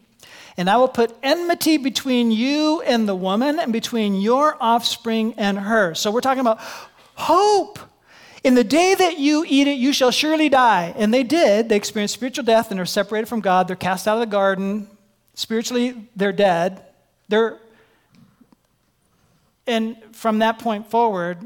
And 0.56 0.70
I 0.70 0.78
will 0.78 0.88
put 0.88 1.14
enmity 1.22 1.76
between 1.76 2.32
you 2.32 2.82
and 2.82 3.10
the 3.10 3.16
woman 3.16 3.60
and 3.60 3.74
between 3.74 4.22
your 4.22 4.56
offspring 4.62 5.34
and 5.36 5.60
her. 5.60 5.96
So 5.96 6.12
we're 6.12 6.22
talking 6.22 6.40
about 6.40 6.60
hope. 7.16 7.78
In 8.46 8.56
the 8.56 8.64
day 8.64 8.96
that 8.96 9.20
you 9.20 9.44
eat 9.46 9.68
it, 9.68 9.74
you 9.74 9.92
shall 9.92 10.12
surely 10.12 10.48
die. 10.48 10.94
And 10.96 11.14
they 11.14 11.24
did. 11.24 11.68
They 11.68 11.76
experienced 11.76 12.14
spiritual 12.14 12.46
death 12.46 12.72
and 12.72 12.80
are 12.80 12.86
separated 12.86 13.28
from 13.28 13.42
God. 13.42 13.68
They're 13.68 13.76
cast 13.76 14.08
out 14.08 14.14
of 14.14 14.22
the 14.22 14.26
garden. 14.26 14.88
Spiritually, 15.34 16.08
they're 16.16 16.32
dead. 16.32 16.86
They're 17.28 17.60
and 19.68 19.98
from 20.14 20.40
that 20.40 20.60
point 20.60 20.90
forward, 20.90 21.46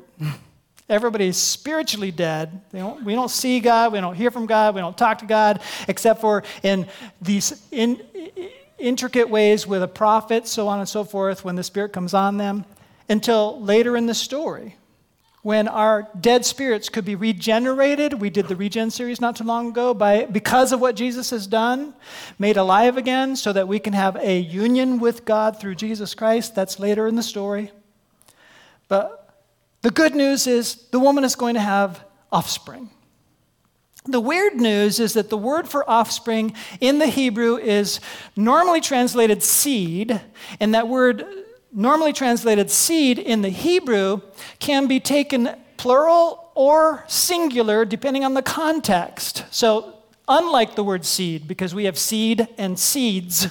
Everybody's 0.89 1.35
spiritually 1.37 2.11
dead. 2.11 2.61
Don't, 2.71 3.03
we 3.03 3.13
don't 3.13 3.29
see 3.29 3.59
God, 3.59 3.91
we 3.91 3.99
don't 3.99 4.15
hear 4.15 4.31
from 4.31 4.45
God, 4.45 4.73
we 4.73 4.81
don't 4.81 4.97
talk 4.97 5.19
to 5.19 5.25
God, 5.25 5.61
except 5.87 6.21
for 6.21 6.43
in 6.63 6.87
these 7.21 7.61
in, 7.71 8.01
intricate 8.77 9.29
ways 9.29 9.67
with 9.67 9.83
a 9.83 9.87
prophet, 9.87 10.47
so 10.47 10.67
on 10.67 10.79
and 10.79 10.87
so 10.87 11.03
forth, 11.03 11.43
when 11.43 11.55
the 11.55 11.63
Spirit 11.63 11.91
comes 11.91 12.13
on 12.13 12.37
them, 12.37 12.63
until 13.09 13.61
later 13.61 13.97
in 13.97 14.05
the 14.05 14.13
story, 14.13 14.75
when 15.41 15.67
our 15.67 16.09
dead 16.19 16.45
spirits 16.45 16.89
could 16.89 17.05
be 17.05 17.15
regenerated. 17.15 18.13
We 18.13 18.29
did 18.29 18.47
the 18.47 18.55
Regen 18.55 18.91
series 18.91 19.21
not 19.21 19.37
too 19.37 19.45
long 19.45 19.69
ago 19.69 19.93
by, 19.93 20.25
because 20.25 20.73
of 20.73 20.81
what 20.81 20.95
Jesus 20.95 21.29
has 21.29 21.47
done, 21.47 21.93
made 22.37 22.57
alive 22.57 22.97
again, 22.97 23.35
so 23.35 23.53
that 23.53 23.67
we 23.67 23.79
can 23.79 23.93
have 23.93 24.17
a 24.17 24.39
union 24.39 24.99
with 24.99 25.23
God 25.23 25.59
through 25.59 25.75
Jesus 25.75 26.13
Christ. 26.13 26.53
That's 26.53 26.79
later 26.79 27.07
in 27.07 27.15
the 27.15 27.23
story. 27.23 27.71
But 28.89 29.26
the 29.81 29.91
good 29.91 30.15
news 30.15 30.47
is 30.47 30.75
the 30.91 30.99
woman 30.99 31.23
is 31.23 31.35
going 31.35 31.53
to 31.53 31.61
have 31.61 32.03
offspring. 32.31 32.89
The 34.05 34.19
weird 34.21 34.55
news 34.55 34.99
is 34.99 35.13
that 35.13 35.29
the 35.29 35.37
word 35.37 35.67
for 35.67 35.87
offspring 35.89 36.53
in 36.79 36.99
the 36.99 37.07
Hebrew 37.07 37.57
is 37.57 37.99
normally 38.35 38.79
translated 38.79 39.43
seed, 39.43 40.21
and 40.59 40.73
that 40.73 40.87
word, 40.87 41.25
normally 41.73 42.13
translated 42.13 42.71
seed 42.71 43.19
in 43.19 43.41
the 43.41 43.49
Hebrew, 43.49 44.21
can 44.59 44.87
be 44.87 45.01
taken 45.01 45.49
plural 45.75 46.51
or 46.55 47.03
singular 47.07 47.83
depending 47.83 48.23
on 48.23 48.33
the 48.33 48.41
context. 48.41 49.43
So, 49.51 49.95
unlike 50.27 50.75
the 50.75 50.83
word 50.83 51.05
seed, 51.05 51.47
because 51.47 51.75
we 51.75 51.83
have 51.85 51.97
seed 51.97 52.47
and 52.57 52.79
seeds, 52.79 53.47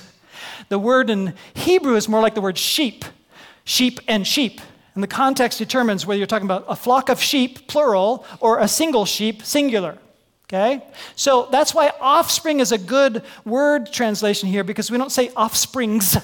the 0.70 0.78
word 0.78 1.10
in 1.10 1.34
Hebrew 1.54 1.96
is 1.96 2.08
more 2.08 2.20
like 2.20 2.34
the 2.34 2.40
word 2.40 2.56
sheep, 2.56 3.04
sheep 3.64 4.00
and 4.08 4.26
sheep. 4.26 4.60
And 4.96 5.02
the 5.02 5.08
context 5.08 5.58
determines 5.58 6.06
whether 6.06 6.16
you're 6.16 6.26
talking 6.26 6.46
about 6.46 6.64
a 6.68 6.74
flock 6.74 7.10
of 7.10 7.20
sheep, 7.20 7.68
plural, 7.68 8.24
or 8.40 8.60
a 8.60 8.66
single 8.66 9.04
sheep, 9.04 9.42
singular. 9.42 9.98
Okay? 10.44 10.82
So 11.16 11.48
that's 11.52 11.74
why 11.74 11.92
offspring 12.00 12.60
is 12.60 12.72
a 12.72 12.78
good 12.78 13.22
word 13.44 13.92
translation 13.92 14.48
here 14.48 14.64
because 14.64 14.90
we 14.90 14.96
don't 14.96 15.12
say 15.12 15.28
offsprings. 15.36 16.16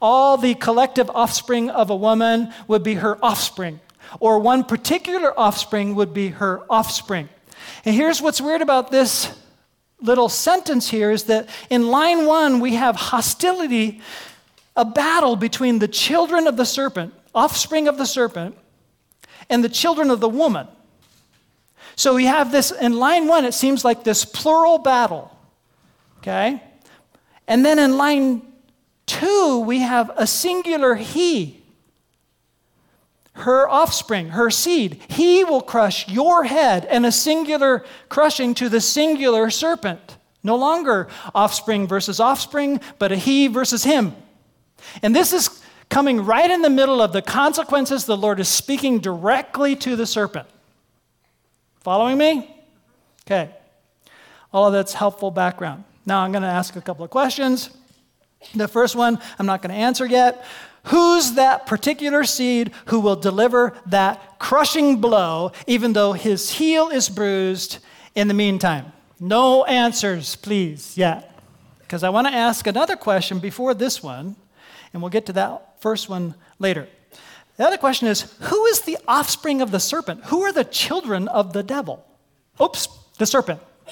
All 0.00 0.36
the 0.36 0.54
collective 0.54 1.10
offspring 1.10 1.68
of 1.68 1.90
a 1.90 1.96
woman 1.96 2.52
would 2.68 2.84
be 2.84 2.94
her 2.94 3.18
offspring, 3.24 3.80
or 4.20 4.38
one 4.38 4.62
particular 4.62 5.36
offspring 5.36 5.96
would 5.96 6.14
be 6.14 6.28
her 6.28 6.62
offspring. 6.70 7.28
And 7.84 7.92
here's 7.92 8.22
what's 8.22 8.40
weird 8.40 8.62
about 8.62 8.92
this 8.92 9.36
little 10.00 10.28
sentence 10.28 10.88
here 10.90 11.10
is 11.10 11.24
that 11.24 11.48
in 11.70 11.88
line 11.88 12.24
one, 12.24 12.60
we 12.60 12.74
have 12.74 12.94
hostility, 12.94 14.00
a 14.76 14.84
battle 14.84 15.34
between 15.34 15.80
the 15.80 15.88
children 15.88 16.46
of 16.46 16.56
the 16.56 16.66
serpent 16.66 17.12
offspring 17.36 17.86
of 17.86 17.98
the 17.98 18.06
serpent, 18.06 18.56
and 19.48 19.62
the 19.62 19.68
children 19.68 20.10
of 20.10 20.18
the 20.18 20.28
woman. 20.28 20.66
So 21.94 22.16
we 22.16 22.24
have 22.24 22.50
this, 22.50 22.72
in 22.72 22.98
line 22.98 23.28
one, 23.28 23.44
it 23.44 23.54
seems 23.54 23.84
like 23.84 24.02
this 24.02 24.24
plural 24.24 24.78
battle. 24.78 25.30
Okay? 26.18 26.60
And 27.46 27.64
then 27.64 27.78
in 27.78 27.96
line 27.96 28.42
two, 29.06 29.62
we 29.64 29.78
have 29.78 30.10
a 30.16 30.26
singular 30.26 30.96
he. 30.96 31.62
her 33.36 33.68
offspring, 33.68 34.30
her 34.30 34.50
seed. 34.50 35.00
He 35.08 35.44
will 35.44 35.60
crush 35.60 36.08
your 36.08 36.44
head, 36.44 36.86
and 36.86 37.04
a 37.04 37.12
singular 37.12 37.84
crushing 38.08 38.54
to 38.54 38.68
the 38.68 38.80
singular 38.80 39.50
serpent. 39.50 40.16
No 40.42 40.56
longer 40.56 41.08
offspring 41.34 41.86
versus 41.86 42.18
offspring, 42.18 42.80
but 42.98 43.12
a 43.12 43.16
he 43.16 43.46
versus 43.48 43.84
him. 43.84 44.14
And 45.02 45.14
this 45.14 45.32
is 45.32 45.62
coming 45.88 46.24
right 46.24 46.50
in 46.50 46.62
the 46.62 46.70
middle 46.70 47.00
of 47.00 47.12
the 47.12 47.22
consequences 47.22 48.04
the 48.04 48.16
Lord 48.16 48.40
is 48.40 48.48
speaking 48.48 48.98
directly 48.98 49.76
to 49.76 49.96
the 49.96 50.06
serpent. 50.06 50.48
Following 51.80 52.18
me? 52.18 52.54
Okay. 53.26 53.50
All 54.52 54.66
of 54.66 54.72
that's 54.72 54.92
helpful 54.92 55.30
background. 55.30 55.84
Now 56.04 56.20
I'm 56.20 56.32
going 56.32 56.42
to 56.42 56.48
ask 56.48 56.76
a 56.76 56.80
couple 56.80 57.04
of 57.04 57.10
questions. 57.10 57.70
The 58.54 58.68
first 58.68 58.96
one 58.96 59.20
I'm 59.38 59.46
not 59.46 59.62
going 59.62 59.74
to 59.74 59.80
answer 59.80 60.06
yet. 60.06 60.44
Who's 60.84 61.32
that 61.32 61.66
particular 61.66 62.22
seed 62.22 62.70
who 62.86 63.00
will 63.00 63.16
deliver 63.16 63.76
that 63.86 64.38
crushing 64.38 65.00
blow, 65.00 65.50
even 65.66 65.92
though 65.94 66.12
his 66.12 66.50
heel 66.50 66.90
is 66.90 67.08
bruised 67.08 67.78
in 68.14 68.28
the 68.28 68.34
meantime? 68.34 68.92
No 69.18 69.64
answers, 69.64 70.36
please, 70.36 70.96
yet. 70.96 71.40
Because 71.80 72.04
I 72.04 72.08
want 72.10 72.28
to 72.28 72.32
ask 72.32 72.66
another 72.66 72.94
question 72.94 73.40
before 73.40 73.74
this 73.74 74.02
one, 74.02 74.36
and 74.96 75.02
we'll 75.02 75.10
get 75.10 75.26
to 75.26 75.34
that 75.34 75.78
first 75.82 76.08
one 76.08 76.34
later. 76.58 76.88
The 77.58 77.66
other 77.66 77.76
question 77.76 78.08
is 78.08 78.22
who 78.40 78.64
is 78.64 78.80
the 78.80 78.96
offspring 79.06 79.60
of 79.60 79.70
the 79.70 79.78
serpent? 79.78 80.24
Who 80.24 80.40
are 80.44 80.52
the 80.52 80.64
children 80.64 81.28
of 81.28 81.52
the 81.52 81.62
devil? 81.62 82.02
Oops, 82.58 82.88
the 83.18 83.26
serpent. 83.26 83.60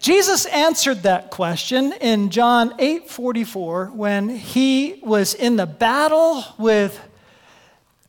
Jesus 0.00 0.46
answered 0.46 1.02
that 1.02 1.30
question 1.30 1.92
in 2.00 2.30
John 2.30 2.70
8:44 2.78 3.92
when 3.92 4.30
he 4.30 4.98
was 5.02 5.34
in 5.34 5.56
the 5.56 5.66
battle 5.66 6.42
with 6.56 6.98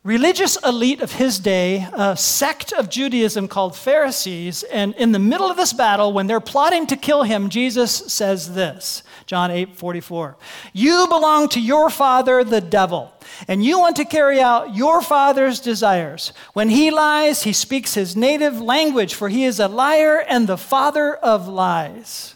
religious 0.02 0.56
elite 0.64 1.00
of 1.00 1.12
his 1.12 1.38
day, 1.38 1.86
a 1.92 2.16
sect 2.16 2.72
of 2.72 2.88
Judaism 2.88 3.48
called 3.48 3.76
Pharisees, 3.76 4.62
and 4.62 4.94
in 4.94 5.12
the 5.12 5.18
middle 5.18 5.50
of 5.50 5.56
this 5.56 5.72
battle 5.72 6.12
when 6.12 6.26
they're 6.26 6.40
plotting 6.40 6.86
to 6.86 6.96
kill 6.96 7.22
him, 7.22 7.50
Jesus 7.50 7.92
says 8.12 8.54
this. 8.54 9.02
John 9.26 9.50
8:44. 9.50 10.36
You 10.72 11.06
belong 11.08 11.48
to 11.50 11.60
your 11.60 11.90
father 11.90 12.42
the 12.42 12.60
devil 12.60 13.12
and 13.46 13.64
you 13.64 13.78
want 13.78 13.96
to 13.96 14.04
carry 14.04 14.40
out 14.40 14.74
your 14.74 15.02
father's 15.02 15.60
desires. 15.60 16.32
When 16.52 16.68
he 16.68 16.90
lies, 16.90 17.42
he 17.42 17.52
speaks 17.52 17.94
his 17.94 18.16
native 18.16 18.60
language, 18.60 19.14
for 19.14 19.28
he 19.28 19.44
is 19.44 19.60
a 19.60 19.68
liar 19.68 20.18
and 20.28 20.46
the 20.46 20.58
father 20.58 21.14
of 21.14 21.48
lies. 21.48 22.34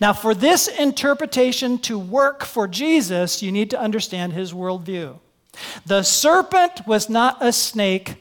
Now, 0.00 0.12
for 0.12 0.34
this 0.34 0.68
interpretation 0.68 1.78
to 1.80 1.98
work 1.98 2.44
for 2.44 2.68
Jesus, 2.68 3.42
you 3.42 3.50
need 3.50 3.70
to 3.70 3.80
understand 3.80 4.32
his 4.32 4.52
worldview. 4.52 5.18
The 5.86 6.02
serpent 6.02 6.86
was 6.86 7.08
not 7.08 7.38
a 7.40 7.52
snake, 7.52 8.16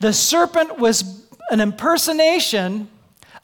the 0.00 0.12
serpent 0.12 0.78
was 0.78 1.26
an 1.50 1.60
impersonation 1.60 2.88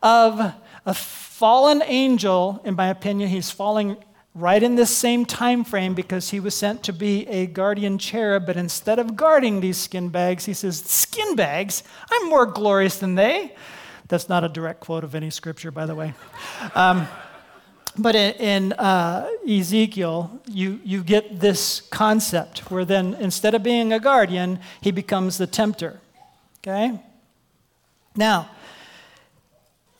of 0.02 0.54
a 0.84 0.94
fallen 0.94 1.82
angel. 1.84 2.60
In 2.64 2.74
my 2.74 2.88
opinion, 2.88 3.28
he's 3.28 3.50
falling 3.50 3.96
right 4.34 4.62
in 4.62 4.76
this 4.76 4.96
same 4.96 5.24
time 5.24 5.62
frame 5.62 5.94
because 5.94 6.30
he 6.30 6.40
was 6.40 6.54
sent 6.54 6.82
to 6.84 6.92
be 6.92 7.26
a 7.28 7.46
guardian 7.46 7.98
cherub. 7.98 8.46
But 8.46 8.56
instead 8.56 8.98
of 8.98 9.16
guarding 9.16 9.60
these 9.60 9.76
skin 9.76 10.08
bags 10.08 10.44
he 10.44 10.54
says 10.54 10.80
skin 10.82 11.36
bags? 11.36 11.82
I'm 12.10 12.28
more 12.28 12.46
glorious 12.46 12.98
than 12.98 13.14
they. 13.14 13.54
That's 14.08 14.28
not 14.28 14.44
a 14.44 14.48
direct 14.48 14.80
quote 14.80 15.04
of 15.04 15.14
any 15.14 15.30
scripture 15.30 15.70
by 15.70 15.86
the 15.86 15.94
way. 15.94 16.14
Um, 16.74 17.06
but 17.98 18.14
in, 18.14 18.32
in 18.34 18.72
uh, 18.74 19.28
ezekiel 19.48 20.40
you, 20.46 20.80
you 20.84 21.02
get 21.02 21.40
this 21.40 21.80
concept 21.90 22.70
where 22.70 22.84
then 22.84 23.14
instead 23.14 23.54
of 23.54 23.62
being 23.62 23.92
a 23.92 24.00
guardian 24.00 24.58
he 24.80 24.90
becomes 24.90 25.38
the 25.38 25.46
tempter 25.46 26.00
okay 26.60 26.98
now 28.16 28.48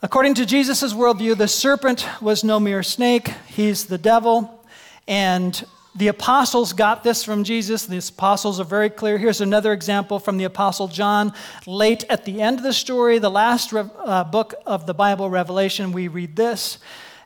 According 0.03 0.33
to 0.33 0.45
Jesus' 0.45 0.91
worldview, 0.91 1.37
the 1.37 1.47
serpent 1.47 2.05
was 2.21 2.43
no 2.43 2.59
mere 2.59 2.83
snake, 2.83 3.29
he's 3.47 3.85
the 3.85 3.97
devil. 3.97 4.61
And 5.07 5.65
the 5.95 6.09
apostles 6.09 6.73
got 6.73 7.05
this 7.05 7.23
from 7.23 7.45
Jesus. 7.45 7.85
The 7.85 7.99
apostles 7.99 8.59
are 8.59 8.65
very 8.65 8.89
clear. 8.89 9.17
Here's 9.17 9.39
another 9.39 9.71
example 9.71 10.19
from 10.19 10.35
the 10.35 10.43
apostle 10.43 10.89
John. 10.89 11.31
Late 11.65 12.03
at 12.09 12.25
the 12.25 12.41
end 12.41 12.57
of 12.57 12.63
the 12.63 12.73
story, 12.73 13.17
the 13.17 13.31
last 13.31 13.73
uh, 13.73 14.25
book 14.25 14.55
of 14.65 14.85
the 14.87 14.93
Bible, 14.93 15.29
Revelation, 15.29 15.93
we 15.93 16.09
read 16.09 16.35
this 16.35 16.79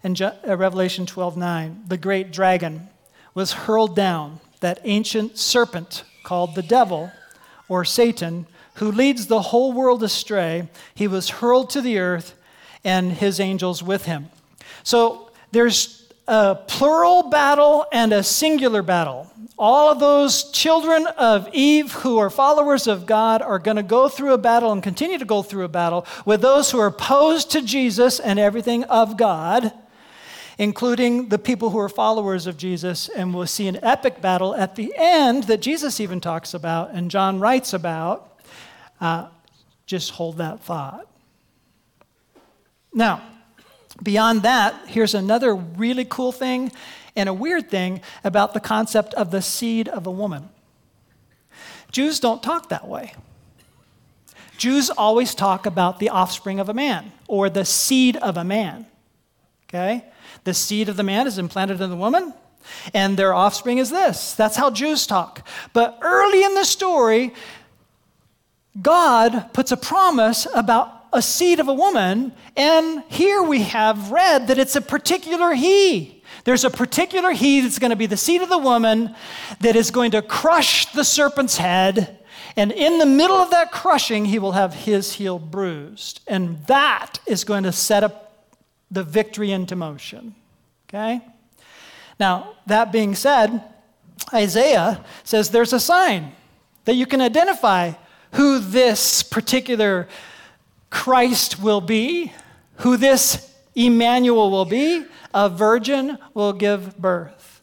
in 0.03 0.15
uh, 0.21 0.55
Revelation 0.55 1.05
12:9. 1.05 1.87
The 1.87 1.97
great 1.97 2.31
dragon 2.31 2.89
was 3.33 3.53
hurled 3.53 3.95
down, 3.95 4.39
that 4.59 4.79
ancient 4.83 5.37
serpent 5.37 6.03
called 6.23 6.55
the 6.55 6.63
devil 6.63 7.11
or 7.69 7.85
Satan, 7.85 8.47
who 8.75 8.91
leads 8.91 9.27
the 9.27 9.41
whole 9.41 9.73
world 9.73 10.03
astray. 10.03 10.69
He 10.93 11.07
was 11.07 11.29
hurled 11.29 11.69
to 11.71 11.81
the 11.81 11.99
earth 11.99 12.35
and 12.83 13.11
his 13.11 13.39
angels 13.39 13.83
with 13.83 14.05
him. 14.05 14.29
So 14.83 15.31
there's 15.51 16.07
a 16.27 16.55
plural 16.55 17.29
battle 17.29 17.85
and 17.91 18.11
a 18.11 18.23
singular 18.23 18.81
battle. 18.81 19.31
All 19.57 19.89
of 19.89 19.99
those 19.99 20.51
children 20.51 21.07
of 21.17 21.47
Eve 21.53 21.91
who 21.91 22.17
are 22.17 22.29
followers 22.29 22.85
of 22.85 23.05
God 23.05 23.41
are 23.41 23.59
going 23.59 23.77
to 23.77 23.83
go 23.83 24.09
through 24.09 24.33
a 24.33 24.37
battle 24.37 24.71
and 24.71 24.83
continue 24.83 25.17
to 25.17 25.25
go 25.25 25.41
through 25.41 25.63
a 25.63 25.69
battle 25.69 26.05
with 26.25 26.41
those 26.41 26.69
who 26.69 26.79
are 26.79 26.87
opposed 26.87 27.51
to 27.51 27.61
Jesus 27.61 28.19
and 28.19 28.37
everything 28.39 28.83
of 28.85 29.17
God, 29.17 29.71
including 30.57 31.29
the 31.29 31.37
people 31.37 31.69
who 31.69 31.79
are 31.79 31.89
followers 31.89 32.47
of 32.47 32.57
Jesus. 32.57 33.09
And 33.09 33.33
we'll 33.33 33.47
see 33.47 33.67
an 33.67 33.79
epic 33.83 34.21
battle 34.21 34.55
at 34.55 34.75
the 34.75 34.93
end 34.97 35.43
that 35.43 35.61
Jesus 35.61 35.99
even 35.99 36.19
talks 36.19 36.53
about 36.53 36.91
and 36.91 37.11
John 37.11 37.39
writes 37.39 37.73
about. 37.73 38.39
Uh, 38.99 39.27
just 39.85 40.11
hold 40.11 40.37
that 40.37 40.59
thought. 40.61 41.07
Now, 42.93 43.21
beyond 44.01 44.41
that, 44.41 44.87
here's 44.87 45.13
another 45.13 45.55
really 45.55 46.05
cool 46.05 46.31
thing 46.31 46.71
and 47.15 47.29
a 47.29 47.33
weird 47.33 47.69
thing 47.69 48.01
about 48.23 48.53
the 48.53 48.59
concept 48.59 49.13
of 49.13 49.31
the 49.31 49.41
seed 49.41 49.87
of 49.87 50.05
a 50.07 50.11
woman. 50.11 50.49
Jews 51.91 52.19
don't 52.19 52.43
talk 52.43 52.69
that 52.69 52.87
way. 52.87 53.13
Jews 54.57 54.89
always 54.89 55.35
talk 55.35 55.65
about 55.65 55.99
the 55.99 56.09
offspring 56.09 56.59
of 56.59 56.67
a 56.67 56.73
man 56.73 57.11
or 57.27 57.49
the 57.49 57.63
seed 57.63 58.17
of 58.17 58.37
a 58.37 58.43
man. 58.43 58.87
Okay? 59.69 60.03
The 60.47 60.53
seed 60.53 60.87
of 60.87 60.95
the 60.95 61.03
man 61.03 61.27
is 61.27 61.37
implanted 61.37 61.81
in 61.81 61.89
the 61.89 61.97
woman, 61.97 62.33
and 62.93 63.17
their 63.17 63.33
offspring 63.33 63.79
is 63.79 63.89
this. 63.89 64.31
That's 64.33 64.55
how 64.55 64.69
Jews 64.69 65.05
talk. 65.05 65.45
But 65.73 65.99
early 66.01 66.41
in 66.41 66.53
the 66.53 66.63
story, 66.63 67.33
God 68.81 69.51
puts 69.51 69.73
a 69.73 69.75
promise 69.75 70.47
about 70.55 71.03
a 71.11 71.21
seed 71.21 71.59
of 71.59 71.67
a 71.67 71.73
woman, 71.73 72.31
and 72.55 73.03
here 73.09 73.43
we 73.43 73.63
have 73.63 74.09
read 74.09 74.47
that 74.47 74.57
it's 74.57 74.77
a 74.77 74.81
particular 74.81 75.53
he. 75.53 76.23
There's 76.45 76.63
a 76.63 76.69
particular 76.69 77.31
he 77.31 77.59
that's 77.59 77.77
going 77.77 77.89
to 77.89 77.97
be 77.97 78.05
the 78.05 78.15
seed 78.15 78.41
of 78.41 78.47
the 78.47 78.57
woman 78.57 79.17
that 79.59 79.75
is 79.75 79.91
going 79.91 80.11
to 80.11 80.21
crush 80.21 80.85
the 80.93 81.03
serpent's 81.03 81.57
head. 81.57 82.19
And 82.55 82.71
in 82.71 82.99
the 82.99 83.05
middle 83.05 83.35
of 83.35 83.49
that 83.49 83.73
crushing, 83.73 84.23
he 84.23 84.39
will 84.39 84.53
have 84.53 84.73
his 84.73 85.11
heel 85.11 85.39
bruised. 85.39 86.21
And 86.25 86.65
that 86.67 87.19
is 87.25 87.43
going 87.43 87.63
to 87.63 87.73
set 87.73 88.05
up 88.05 88.26
the 88.91 89.03
victory 89.03 89.51
into 89.51 89.75
motion. 89.75 90.35
Okay? 90.87 91.21
Now, 92.19 92.55
that 92.65 92.91
being 92.91 93.15
said, 93.15 93.61
Isaiah 94.33 95.03
says 95.23 95.49
there's 95.49 95.73
a 95.73 95.79
sign 95.79 96.31
that 96.85 96.95
you 96.95 97.05
can 97.05 97.21
identify 97.21 97.93
who 98.33 98.59
this 98.59 99.23
particular 99.23 100.07
Christ 100.89 101.61
will 101.61 101.81
be, 101.81 102.31
who 102.77 102.97
this 102.97 103.53
Emmanuel 103.75 104.49
will 104.49 104.65
be, 104.65 105.05
a 105.33 105.49
virgin 105.49 106.17
will 106.33 106.53
give 106.53 106.97
birth. 106.97 107.61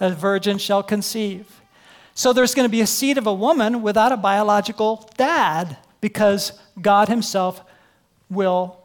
A 0.00 0.10
virgin 0.10 0.58
shall 0.58 0.82
conceive. 0.82 1.60
So 2.14 2.32
there's 2.32 2.54
going 2.54 2.64
to 2.64 2.70
be 2.70 2.80
a 2.80 2.86
seed 2.86 3.18
of 3.18 3.26
a 3.26 3.34
woman 3.34 3.82
without 3.82 4.12
a 4.12 4.16
biological 4.16 5.08
dad 5.16 5.76
because 6.00 6.52
God 6.80 7.08
Himself 7.08 7.62
will 8.30 8.78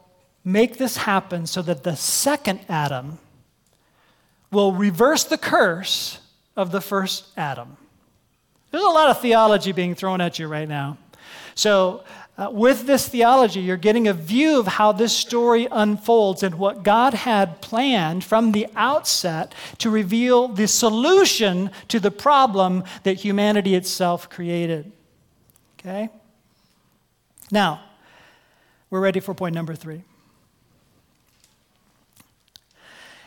make 0.44 0.76
this 0.76 0.98
happen 0.98 1.46
so 1.46 1.62
that 1.62 1.82
the 1.82 1.96
second 1.96 2.60
Adam 2.68 3.18
will 4.50 4.72
reverse 4.72 5.24
the 5.24 5.38
curse 5.38 6.20
of 6.56 6.70
the 6.70 6.80
first 6.80 7.26
Adam. 7.36 7.76
There's 8.70 8.84
a 8.84 8.88
lot 8.88 9.10
of 9.10 9.20
theology 9.20 9.72
being 9.72 9.94
thrown 9.94 10.20
at 10.20 10.38
you 10.38 10.46
right 10.48 10.68
now. 10.68 10.98
So 11.54 12.04
uh, 12.36 12.50
with 12.50 12.86
this 12.86 13.08
theology, 13.08 13.60
you're 13.60 13.76
getting 13.76 14.08
a 14.08 14.12
view 14.12 14.58
of 14.58 14.66
how 14.66 14.90
this 14.90 15.16
story 15.16 15.68
unfolds 15.70 16.42
and 16.42 16.56
what 16.56 16.82
God 16.82 17.14
had 17.14 17.60
planned 17.60 18.24
from 18.24 18.52
the 18.52 18.66
outset 18.74 19.54
to 19.78 19.88
reveal 19.90 20.48
the 20.48 20.66
solution 20.66 21.70
to 21.88 22.00
the 22.00 22.10
problem 22.10 22.82
that 23.04 23.14
humanity 23.14 23.76
itself 23.76 24.28
created. 24.28 24.90
Okay? 25.78 26.08
Now, 27.52 27.80
we're 28.90 29.00
ready 29.00 29.20
for 29.20 29.34
point 29.34 29.54
number 29.54 29.76
three. 29.76 30.02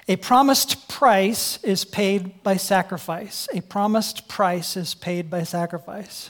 A 0.10 0.16
promised 0.16 0.88
price 0.88 1.62
is 1.64 1.84
paid 1.84 2.42
by 2.42 2.56
sacrifice. 2.56 3.48
A 3.54 3.62
promised 3.62 4.28
price 4.30 4.78
is 4.78 4.94
paid 4.94 5.30
by 5.30 5.44
sacrifice. 5.44 6.30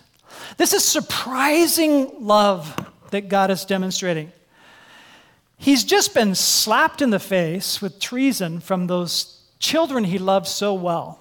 This 0.58 0.74
is 0.74 0.84
surprising 0.84 2.12
love 2.20 2.76
that 3.12 3.30
God 3.30 3.52
is 3.52 3.66
demonstrating. 3.66 4.32
He's 5.58 5.84
just 5.84 6.14
been 6.14 6.34
slapped 6.36 7.02
in 7.02 7.12
the 7.12 7.20
face 7.20 7.82
with 7.82 8.00
treason 8.00 8.60
from 8.60 8.88
those 8.88 9.42
children 9.60 10.04
he 10.04 10.18
loved 10.18 10.48
so 10.48 10.74
well 10.74 11.20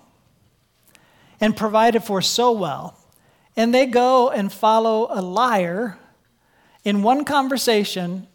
and 1.40 1.57
provided 1.57 2.05
for 2.05 2.23
so 2.23 2.53
well. 2.53 2.99
And 3.57 3.75
they 3.75 3.87
go 3.87 4.31
and 4.31 4.53
follow 4.53 5.09
a 5.11 5.21
liar 5.21 5.99
in 6.85 7.03
one 7.03 7.25
conversation, 7.25 8.27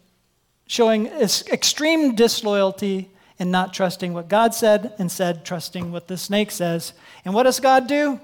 showing 0.66 1.06
extreme 1.06 2.14
disloyalty 2.14 3.11
and 3.42 3.50
not 3.50 3.74
trusting 3.74 4.14
what 4.14 4.28
God 4.28 4.54
said, 4.54 4.94
said, 5.10 5.44
trusting 5.44 5.90
what 5.90 6.06
the 6.06 6.16
snake 6.16 6.52
says. 6.52 6.92
And 7.24 7.34
what 7.34 7.42
does 7.42 7.58
God 7.58 7.88
do? 7.88 8.20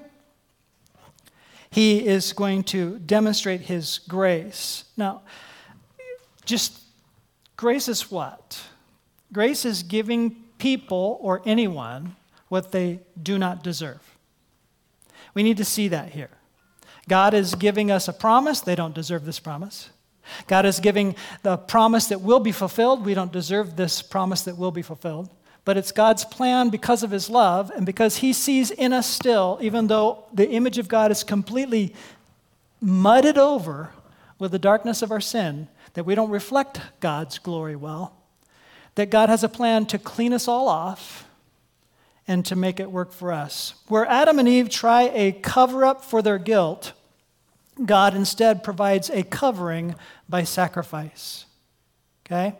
He 1.69 2.07
is 2.07 2.31
going 2.31 2.63
to 2.75 2.99
demonstrate 2.99 3.59
his 3.59 3.99
grace. 4.07 4.85
Now, 4.95 5.23
just 6.45 6.79
grace 7.57 7.89
is 7.89 8.09
what? 8.09 8.63
Grace 9.33 9.65
is 9.65 9.83
giving 9.83 10.37
people 10.57 11.19
or 11.19 11.41
anyone 11.45 12.15
what 12.47 12.71
they 12.71 13.01
do 13.21 13.37
not 13.37 13.61
deserve. 13.61 14.15
We 15.33 15.43
need 15.43 15.57
to 15.57 15.65
see 15.65 15.89
that 15.89 16.13
here. 16.13 16.31
God 17.09 17.33
is 17.33 17.55
giving 17.55 17.91
us 17.91 18.07
a 18.07 18.13
promise. 18.13 18.61
They 18.61 18.75
don't 18.75 18.95
deserve 18.95 19.25
this 19.25 19.39
promise. 19.39 19.89
God 20.47 20.65
is 20.65 20.79
giving 20.79 21.15
the 21.43 21.57
promise 21.57 22.07
that 22.07 22.21
will 22.21 22.39
be 22.39 22.51
fulfilled. 22.51 23.05
We 23.05 23.13
don't 23.13 23.31
deserve 23.31 23.75
this 23.75 24.01
promise 24.01 24.41
that 24.43 24.57
will 24.57 24.71
be 24.71 24.81
fulfilled. 24.81 25.29
But 25.65 25.77
it's 25.77 25.91
God's 25.91 26.25
plan 26.25 26.69
because 26.69 27.03
of 27.03 27.11
his 27.11 27.29
love 27.29 27.71
and 27.75 27.85
because 27.85 28.17
he 28.17 28.33
sees 28.33 28.71
in 28.71 28.93
us 28.93 29.07
still, 29.07 29.59
even 29.61 29.87
though 29.87 30.25
the 30.33 30.49
image 30.49 30.77
of 30.77 30.87
God 30.87 31.11
is 31.11 31.23
completely 31.23 31.93
mudded 32.81 33.37
over 33.37 33.91
with 34.39 34.51
the 34.51 34.59
darkness 34.59 35.01
of 35.01 35.11
our 35.11 35.21
sin, 35.21 35.67
that 35.93 36.05
we 36.05 36.15
don't 36.15 36.29
reflect 36.29 36.81
God's 36.99 37.39
glory 37.39 37.75
well, 37.75 38.15
that 38.95 39.09
God 39.09 39.29
has 39.29 39.43
a 39.43 39.49
plan 39.49 39.85
to 39.87 39.99
clean 39.99 40.33
us 40.33 40.47
all 40.47 40.67
off 40.67 41.27
and 42.27 42.45
to 42.45 42.55
make 42.55 42.79
it 42.79 42.91
work 42.91 43.11
for 43.11 43.31
us. 43.31 43.73
Where 43.87 44.05
Adam 44.05 44.39
and 44.39 44.47
Eve 44.47 44.69
try 44.69 45.11
a 45.13 45.31
cover 45.31 45.83
up 45.83 46.03
for 46.03 46.21
their 46.21 46.37
guilt, 46.37 46.93
God 47.85 48.15
instead 48.15 48.63
provides 48.63 49.09
a 49.09 49.23
covering 49.23 49.95
by 50.27 50.43
sacrifice. 50.43 51.45
Okay? 52.25 52.55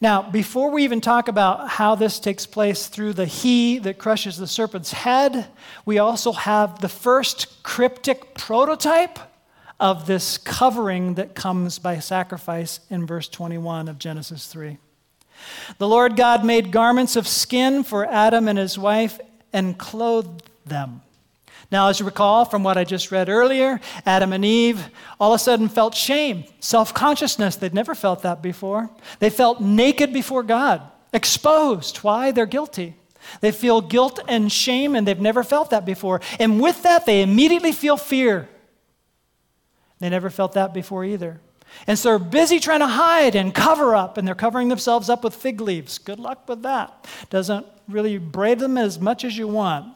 Now, 0.00 0.22
before 0.22 0.70
we 0.70 0.84
even 0.84 1.00
talk 1.00 1.28
about 1.28 1.68
how 1.68 1.94
this 1.94 2.18
takes 2.18 2.44
place 2.44 2.88
through 2.88 3.14
the 3.14 3.26
he 3.26 3.78
that 3.78 3.98
crushes 3.98 4.36
the 4.36 4.46
serpent's 4.46 4.92
head, 4.92 5.46
we 5.86 5.98
also 5.98 6.32
have 6.32 6.80
the 6.80 6.88
first 6.88 7.62
cryptic 7.62 8.34
prototype 8.34 9.18
of 9.80 10.06
this 10.06 10.36
covering 10.36 11.14
that 11.14 11.34
comes 11.34 11.78
by 11.78 11.98
sacrifice 12.00 12.80
in 12.90 13.06
verse 13.06 13.28
21 13.28 13.88
of 13.88 13.98
Genesis 13.98 14.46
3. 14.46 14.78
The 15.78 15.88
Lord 15.88 16.16
God 16.16 16.44
made 16.44 16.70
garments 16.70 17.16
of 17.16 17.26
skin 17.26 17.82
for 17.82 18.04
Adam 18.06 18.48
and 18.48 18.58
his 18.58 18.78
wife 18.78 19.20
and 19.52 19.78
clothed 19.78 20.50
them. 20.66 21.02
Now, 21.74 21.88
as 21.88 21.98
you 21.98 22.06
recall 22.06 22.44
from 22.44 22.62
what 22.62 22.78
I 22.78 22.84
just 22.84 23.10
read 23.10 23.28
earlier, 23.28 23.80
Adam 24.06 24.32
and 24.32 24.44
Eve 24.44 24.90
all 25.18 25.32
of 25.32 25.40
a 25.40 25.42
sudden 25.42 25.68
felt 25.68 25.92
shame, 25.92 26.44
self 26.60 26.94
consciousness. 26.94 27.56
They'd 27.56 27.74
never 27.74 27.96
felt 27.96 28.22
that 28.22 28.40
before. 28.40 28.90
They 29.18 29.28
felt 29.28 29.60
naked 29.60 30.12
before 30.12 30.44
God, 30.44 30.82
exposed. 31.12 31.96
Why? 31.96 32.30
They're 32.30 32.46
guilty. 32.46 32.94
They 33.40 33.50
feel 33.50 33.80
guilt 33.80 34.20
and 34.28 34.52
shame, 34.52 34.94
and 34.94 35.04
they've 35.04 35.20
never 35.20 35.42
felt 35.42 35.70
that 35.70 35.84
before. 35.84 36.20
And 36.38 36.60
with 36.60 36.80
that, 36.84 37.06
they 37.06 37.22
immediately 37.22 37.72
feel 37.72 37.96
fear. 37.96 38.48
They 39.98 40.10
never 40.10 40.30
felt 40.30 40.52
that 40.52 40.72
before 40.74 41.04
either. 41.04 41.40
And 41.88 41.98
so 41.98 42.10
they're 42.10 42.18
busy 42.20 42.60
trying 42.60 42.80
to 42.80 42.86
hide 42.86 43.34
and 43.34 43.52
cover 43.52 43.96
up, 43.96 44.16
and 44.16 44.28
they're 44.28 44.36
covering 44.36 44.68
themselves 44.68 45.08
up 45.08 45.24
with 45.24 45.34
fig 45.34 45.60
leaves. 45.60 45.98
Good 45.98 46.20
luck 46.20 46.48
with 46.48 46.62
that. 46.62 47.08
Doesn't 47.30 47.66
really 47.88 48.18
braid 48.18 48.60
them 48.60 48.78
as 48.78 49.00
much 49.00 49.24
as 49.24 49.36
you 49.36 49.48
want. 49.48 49.92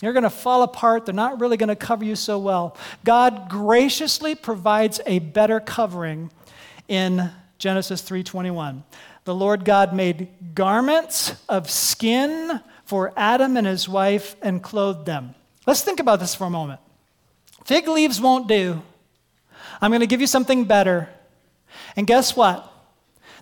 You're 0.00 0.12
going 0.12 0.22
to 0.22 0.30
fall 0.30 0.62
apart. 0.62 1.06
They're 1.06 1.14
not 1.14 1.40
really 1.40 1.56
going 1.56 1.68
to 1.68 1.76
cover 1.76 2.04
you 2.04 2.14
so 2.14 2.38
well. 2.38 2.76
God 3.04 3.48
graciously 3.48 4.34
provides 4.34 5.00
a 5.06 5.18
better 5.18 5.60
covering 5.60 6.30
in 6.86 7.30
Genesis 7.58 8.02
3:21. 8.02 8.82
The 9.24 9.34
Lord 9.34 9.64
God 9.64 9.92
made 9.92 10.28
garments 10.54 11.34
of 11.48 11.70
skin 11.70 12.60
for 12.84 13.12
Adam 13.16 13.56
and 13.56 13.66
his 13.66 13.88
wife 13.88 14.36
and 14.40 14.62
clothed 14.62 15.04
them. 15.04 15.34
Let's 15.66 15.82
think 15.82 16.00
about 16.00 16.20
this 16.20 16.34
for 16.34 16.46
a 16.46 16.50
moment. 16.50 16.80
Fig 17.64 17.88
leaves 17.88 18.20
won't 18.20 18.48
do. 18.48 18.80
I'm 19.82 19.90
going 19.90 20.00
to 20.00 20.06
give 20.06 20.22
you 20.22 20.26
something 20.26 20.64
better. 20.64 21.10
And 21.96 22.06
guess 22.06 22.34
what? 22.34 22.72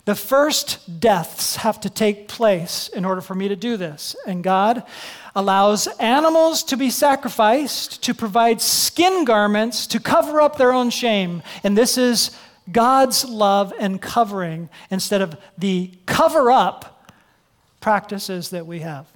The 0.06 0.14
first 0.14 1.00
deaths 1.00 1.56
have 1.56 1.80
to 1.80 1.90
take 1.90 2.28
place 2.28 2.86
in 2.86 3.04
order 3.04 3.20
for 3.20 3.34
me 3.34 3.48
to 3.48 3.56
do 3.56 3.76
this. 3.76 4.14
And 4.24 4.42
God 4.42 4.84
allows 5.34 5.88
animals 5.98 6.62
to 6.64 6.76
be 6.76 6.90
sacrificed 6.90 8.04
to 8.04 8.14
provide 8.14 8.60
skin 8.60 9.24
garments 9.24 9.88
to 9.88 9.98
cover 9.98 10.40
up 10.40 10.56
their 10.56 10.72
own 10.72 10.90
shame. 10.90 11.42
And 11.64 11.76
this 11.76 11.98
is 11.98 12.30
God's 12.70 13.24
love 13.24 13.72
and 13.80 14.00
covering 14.00 14.68
instead 14.90 15.22
of 15.22 15.36
the 15.58 15.90
cover 16.06 16.52
up 16.52 17.12
practices 17.80 18.50
that 18.50 18.64
we 18.64 18.80
have. 18.80 19.06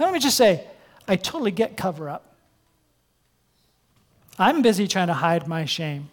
Now, 0.00 0.06
let 0.06 0.14
me 0.14 0.20
just 0.20 0.38
say, 0.38 0.64
I 1.06 1.16
totally 1.16 1.50
get 1.50 1.76
cover 1.76 2.08
up. 2.08 2.34
I'm 4.38 4.62
busy 4.62 4.88
trying 4.88 5.08
to 5.08 5.14
hide 5.14 5.46
my 5.46 5.66
shame. 5.66 6.08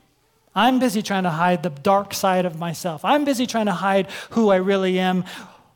I'm 0.55 0.79
busy 0.79 1.01
trying 1.01 1.23
to 1.23 1.29
hide 1.29 1.63
the 1.63 1.69
dark 1.69 2.13
side 2.13 2.45
of 2.45 2.57
myself. 2.57 3.03
I'm 3.03 3.25
busy 3.25 3.45
trying 3.45 3.65
to 3.65 3.73
hide 3.73 4.07
who 4.31 4.49
I 4.49 4.55
really 4.55 4.97
am. 4.99 5.25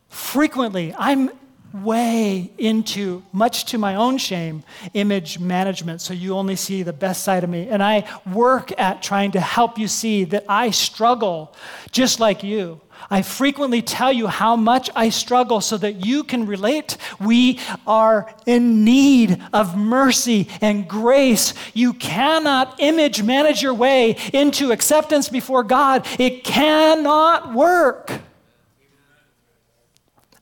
Frequently, 0.08 0.96
I'm 0.98 1.30
way 1.74 2.52
into, 2.58 3.24
much 3.32 3.66
to 3.66 3.78
my 3.78 3.96
own 3.96 4.18
shame, 4.18 4.64
image 4.94 5.40
management 5.40 6.02
so 6.02 6.14
you 6.14 6.36
only 6.36 6.56
see 6.56 6.84
the 6.84 6.94
best 6.94 7.24
side 7.24 7.44
of 7.44 7.50
me. 7.50 7.68
And 7.70 7.84
I 7.84 8.10
work 8.32 8.78
at 8.80 9.04
trying 9.04 9.32
to 9.32 9.40
help 9.40 9.78
you 9.78 9.88
see 9.88 10.24
that 10.26 10.46
I 10.50 10.72
struggle 10.72 11.56
just 11.92 12.20
like 12.20 12.44
you. 12.44 12.82
I 13.10 13.22
frequently 13.22 13.82
tell 13.82 14.12
you 14.12 14.28
how 14.28 14.56
much 14.56 14.90
I 14.96 15.10
struggle 15.10 15.62
so 15.62 15.78
that 15.78 16.06
you 16.06 16.24
can 16.24 16.46
relate. 16.46 16.98
We 17.20 17.60
are 17.88 18.34
in 18.46 18.84
need 18.84 19.42
of 19.54 19.78
mercy 19.78 20.50
and 20.62 20.88
grace. 20.88 21.54
You 21.74 21.94
cannot 21.94 22.80
image 22.80 23.24
manage 23.24 23.62
your 23.62 23.74
way 23.74 24.18
into 24.34 24.72
acceptance 24.72 25.30
before 25.30 25.64
God, 25.64 26.06
it 26.20 26.44
cannot 26.44 27.54
work. 27.54 28.12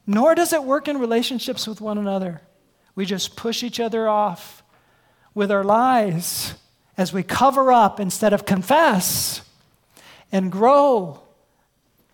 Nor 0.07 0.33
does 0.33 0.53
it 0.53 0.63
work 0.63 0.87
in 0.87 0.97
relationships 0.97 1.67
with 1.67 1.81
one 1.81 1.97
another. 1.97 2.41
We 2.95 3.05
just 3.05 3.35
push 3.35 3.61
each 3.61 3.79
other 3.79 4.07
off 4.07 4.63
with 5.35 5.51
our 5.51 5.65
lies 5.65 6.55
as 6.97 7.13
we 7.13 7.21
cover 7.21 7.71
up 7.71 7.99
instead 7.99 8.33
of 8.33 8.45
confess 8.45 9.41
and 10.31 10.51
grow 10.51 11.21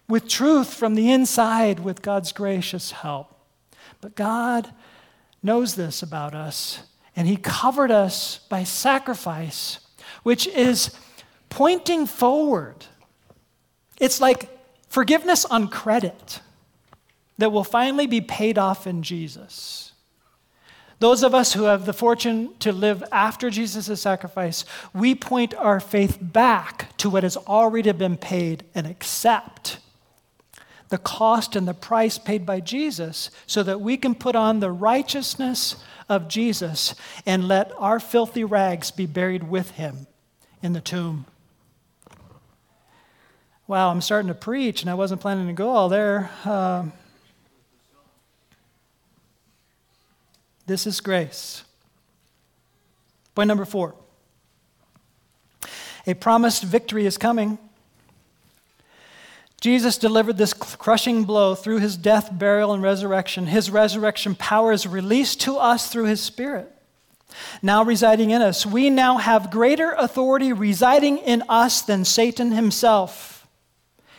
with 0.09 0.27
truth 0.27 0.73
from 0.73 0.95
the 0.95 1.11
inside 1.11 1.79
with 1.79 2.01
God's 2.01 2.31
gracious 2.31 2.91
help. 2.91 3.33
But 4.01 4.15
God 4.15 4.73
knows 5.41 5.75
this 5.75 6.01
about 6.01 6.33
us, 6.35 6.83
and 7.15 7.27
He 7.27 7.37
covered 7.37 7.91
us 7.91 8.39
by 8.49 8.63
sacrifice, 8.63 9.79
which 10.23 10.47
is 10.47 10.91
pointing 11.49 12.05
forward. 12.07 12.85
It's 13.99 14.19
like 14.19 14.49
forgiveness 14.89 15.45
on 15.45 15.67
credit 15.69 16.41
that 17.37 17.51
will 17.51 17.63
finally 17.63 18.07
be 18.07 18.21
paid 18.21 18.57
off 18.57 18.85
in 18.85 19.03
Jesus. 19.03 19.93
Those 20.99 21.23
of 21.23 21.35
us 21.35 21.53
who 21.53 21.63
have 21.63 21.85
the 21.85 21.93
fortune 21.93 22.53
to 22.59 22.71
live 22.71 23.03
after 23.11 23.49
Jesus' 23.49 23.99
sacrifice, 23.99 24.63
we 24.93 25.15
point 25.15 25.53
our 25.55 25.79
faith 25.79 26.17
back 26.21 26.95
to 26.97 27.09
what 27.09 27.23
has 27.23 27.35
already 27.35 27.91
been 27.91 28.15
paid 28.15 28.63
and 28.73 28.87
accept 28.87 29.79
the 30.89 30.97
cost 30.97 31.55
and 31.55 31.67
the 31.67 31.73
price 31.73 32.17
paid 32.17 32.45
by 32.45 32.59
Jesus 32.59 33.31
so 33.47 33.63
that 33.63 33.81
we 33.81 33.97
can 33.97 34.15
put 34.15 34.35
on 34.35 34.59
the 34.59 34.71
righteousness 34.71 35.75
of 36.07 36.27
Jesus 36.27 36.93
and 37.25 37.47
let 37.47 37.71
our 37.77 37.99
filthy 37.99 38.43
rags 38.43 38.91
be 38.91 39.05
buried 39.05 39.49
with 39.49 39.71
him 39.71 40.07
in 40.61 40.73
the 40.73 40.81
tomb. 40.81 41.25
Wow, 43.65 43.89
I'm 43.89 44.01
starting 44.01 44.27
to 44.27 44.35
preach, 44.35 44.81
and 44.81 44.89
I 44.89 44.93
wasn't 44.93 45.19
planning 45.19 45.47
to 45.47 45.53
go 45.53 45.69
all 45.69 45.89
there. 45.89 46.29
Uh, 46.45 46.85
this 50.73 50.87
is 50.87 51.01
grace. 51.01 51.63
Point 53.35 53.47
number 53.47 53.63
four 53.63 53.93
a 56.07 56.15
promised 56.15 56.63
victory 56.63 57.05
is 57.05 57.15
coming. 57.15 57.59
Jesus 59.61 59.99
delivered 59.99 60.39
this 60.39 60.51
crushing 60.51 61.25
blow 61.25 61.53
through 61.53 61.77
his 61.77 61.95
death, 61.95 62.31
burial, 62.33 62.73
and 62.73 62.81
resurrection. 62.81 63.45
His 63.45 63.69
resurrection 63.69 64.33
power 64.33 64.71
is 64.71 64.87
released 64.87 65.41
to 65.41 65.57
us 65.57 65.89
through 65.89 66.05
his 66.05 66.21
Spirit, 66.21 66.73
now 67.61 67.83
residing 67.83 68.31
in 68.31 68.41
us. 68.41 68.65
We 68.65 68.89
now 68.89 69.19
have 69.19 69.51
greater 69.51 69.91
authority 69.91 70.53
residing 70.53 71.19
in 71.19 71.43
us 71.49 71.83
than 71.83 72.03
Satan 72.03 72.51
himself 72.51 73.47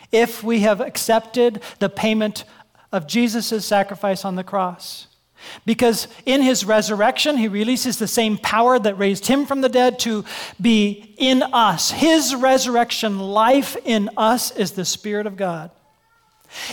if 0.09 0.41
we 0.41 0.61
have 0.61 0.79
accepted 0.79 1.61
the 1.79 1.89
payment 1.89 2.45
of 2.93 3.07
Jesus' 3.07 3.65
sacrifice 3.65 4.23
on 4.23 4.35
the 4.35 4.43
cross. 4.45 5.07
Because 5.65 6.07
in 6.25 6.41
his 6.41 6.65
resurrection, 6.65 7.37
he 7.37 7.47
releases 7.47 7.97
the 7.97 8.07
same 8.07 8.37
power 8.37 8.77
that 8.79 8.97
raised 8.97 9.27
him 9.27 9.45
from 9.45 9.61
the 9.61 9.69
dead 9.69 9.99
to 9.99 10.25
be 10.61 11.13
in 11.17 11.43
us. 11.43 11.91
His 11.91 12.35
resurrection 12.35 13.19
life 13.19 13.77
in 13.85 14.09
us 14.17 14.51
is 14.51 14.71
the 14.71 14.85
Spirit 14.85 15.27
of 15.27 15.37
God. 15.37 15.71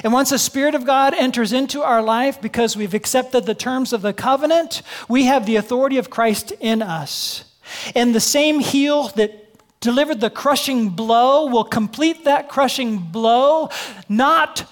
And 0.04 0.12
once 0.12 0.30
the 0.30 0.38
Spirit 0.38 0.74
of 0.74 0.84
God 0.84 1.14
enters 1.14 1.52
into 1.52 1.82
our 1.82 2.02
life 2.02 2.40
because 2.40 2.76
we've 2.76 2.94
accepted 2.94 3.46
the 3.46 3.54
terms 3.54 3.92
of 3.92 4.02
the 4.02 4.12
covenant, 4.12 4.82
we 5.08 5.24
have 5.24 5.46
the 5.46 5.56
authority 5.56 5.98
of 5.98 6.10
Christ 6.10 6.52
in 6.60 6.82
us. 6.82 7.44
And 7.94 8.14
the 8.14 8.20
same 8.20 8.60
heel 8.60 9.08
that 9.16 9.42
delivered 9.80 10.20
the 10.20 10.30
crushing 10.30 10.90
blow 10.90 11.46
will 11.46 11.64
complete 11.64 12.24
that 12.24 12.48
crushing 12.48 12.98
blow, 12.98 13.68
not 14.08 14.70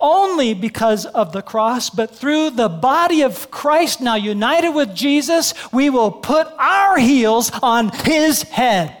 only 0.00 0.54
because 0.54 1.06
of 1.06 1.32
the 1.32 1.42
cross, 1.42 1.90
but 1.90 2.14
through 2.14 2.50
the 2.50 2.68
body 2.68 3.22
of 3.22 3.50
Christ 3.50 4.00
now 4.00 4.14
united 4.14 4.70
with 4.70 4.94
Jesus, 4.94 5.54
we 5.72 5.90
will 5.90 6.10
put 6.10 6.46
our 6.58 6.98
heels 6.98 7.50
on 7.62 7.88
his 7.88 8.42
head. 8.42 8.96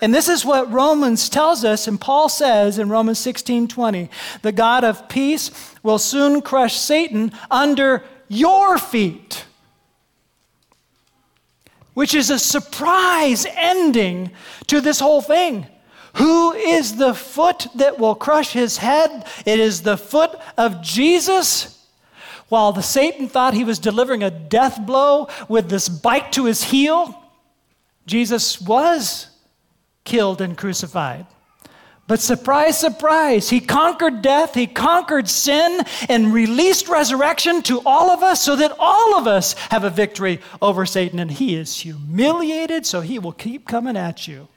And 0.00 0.14
this 0.14 0.28
is 0.28 0.44
what 0.44 0.70
Romans 0.70 1.28
tells 1.28 1.64
us, 1.64 1.88
and 1.88 2.00
Paul 2.00 2.28
says 2.28 2.78
in 2.78 2.88
Romans 2.88 3.18
16 3.18 3.68
20, 3.68 4.10
the 4.42 4.52
God 4.52 4.84
of 4.84 5.08
peace 5.08 5.50
will 5.82 5.98
soon 5.98 6.42
crush 6.42 6.76
Satan 6.76 7.32
under 7.50 8.04
your 8.28 8.78
feet. 8.78 9.44
Which 11.94 12.14
is 12.14 12.28
a 12.28 12.38
surprise 12.38 13.46
ending 13.54 14.32
to 14.66 14.80
this 14.80 15.00
whole 15.00 15.22
thing. 15.22 15.66
Who 16.14 16.52
is 16.52 16.96
the 16.96 17.14
foot 17.14 17.66
that 17.74 17.98
will 17.98 18.14
crush 18.14 18.52
his 18.52 18.78
head? 18.78 19.26
It 19.44 19.58
is 19.58 19.82
the 19.82 19.96
foot 19.96 20.38
of 20.56 20.80
Jesus. 20.80 21.70
While 22.48 22.72
the 22.72 22.82
Satan 22.82 23.28
thought 23.28 23.54
he 23.54 23.64
was 23.64 23.78
delivering 23.78 24.22
a 24.22 24.30
death 24.30 24.80
blow 24.86 25.28
with 25.48 25.68
this 25.68 25.88
bite 25.88 26.32
to 26.32 26.44
his 26.44 26.62
heel, 26.62 27.20
Jesus 28.06 28.60
was 28.60 29.28
killed 30.04 30.40
and 30.40 30.56
crucified. 30.56 31.26
But 32.06 32.20
surprise, 32.20 32.78
surprise, 32.78 33.48
he 33.48 33.60
conquered 33.60 34.20
death, 34.20 34.54
he 34.54 34.66
conquered 34.66 35.26
sin, 35.26 35.80
and 36.08 36.34
released 36.34 36.86
resurrection 36.86 37.62
to 37.62 37.80
all 37.86 38.10
of 38.10 38.22
us 38.22 38.42
so 38.42 38.54
that 38.56 38.76
all 38.78 39.18
of 39.18 39.26
us 39.26 39.54
have 39.70 39.84
a 39.84 39.90
victory 39.90 40.40
over 40.60 40.84
Satan. 40.84 41.18
And 41.18 41.30
he 41.30 41.56
is 41.56 41.80
humiliated, 41.80 42.84
so 42.84 43.00
he 43.00 43.18
will 43.18 43.32
keep 43.32 43.66
coming 43.66 43.96
at 43.96 44.28
you 44.28 44.48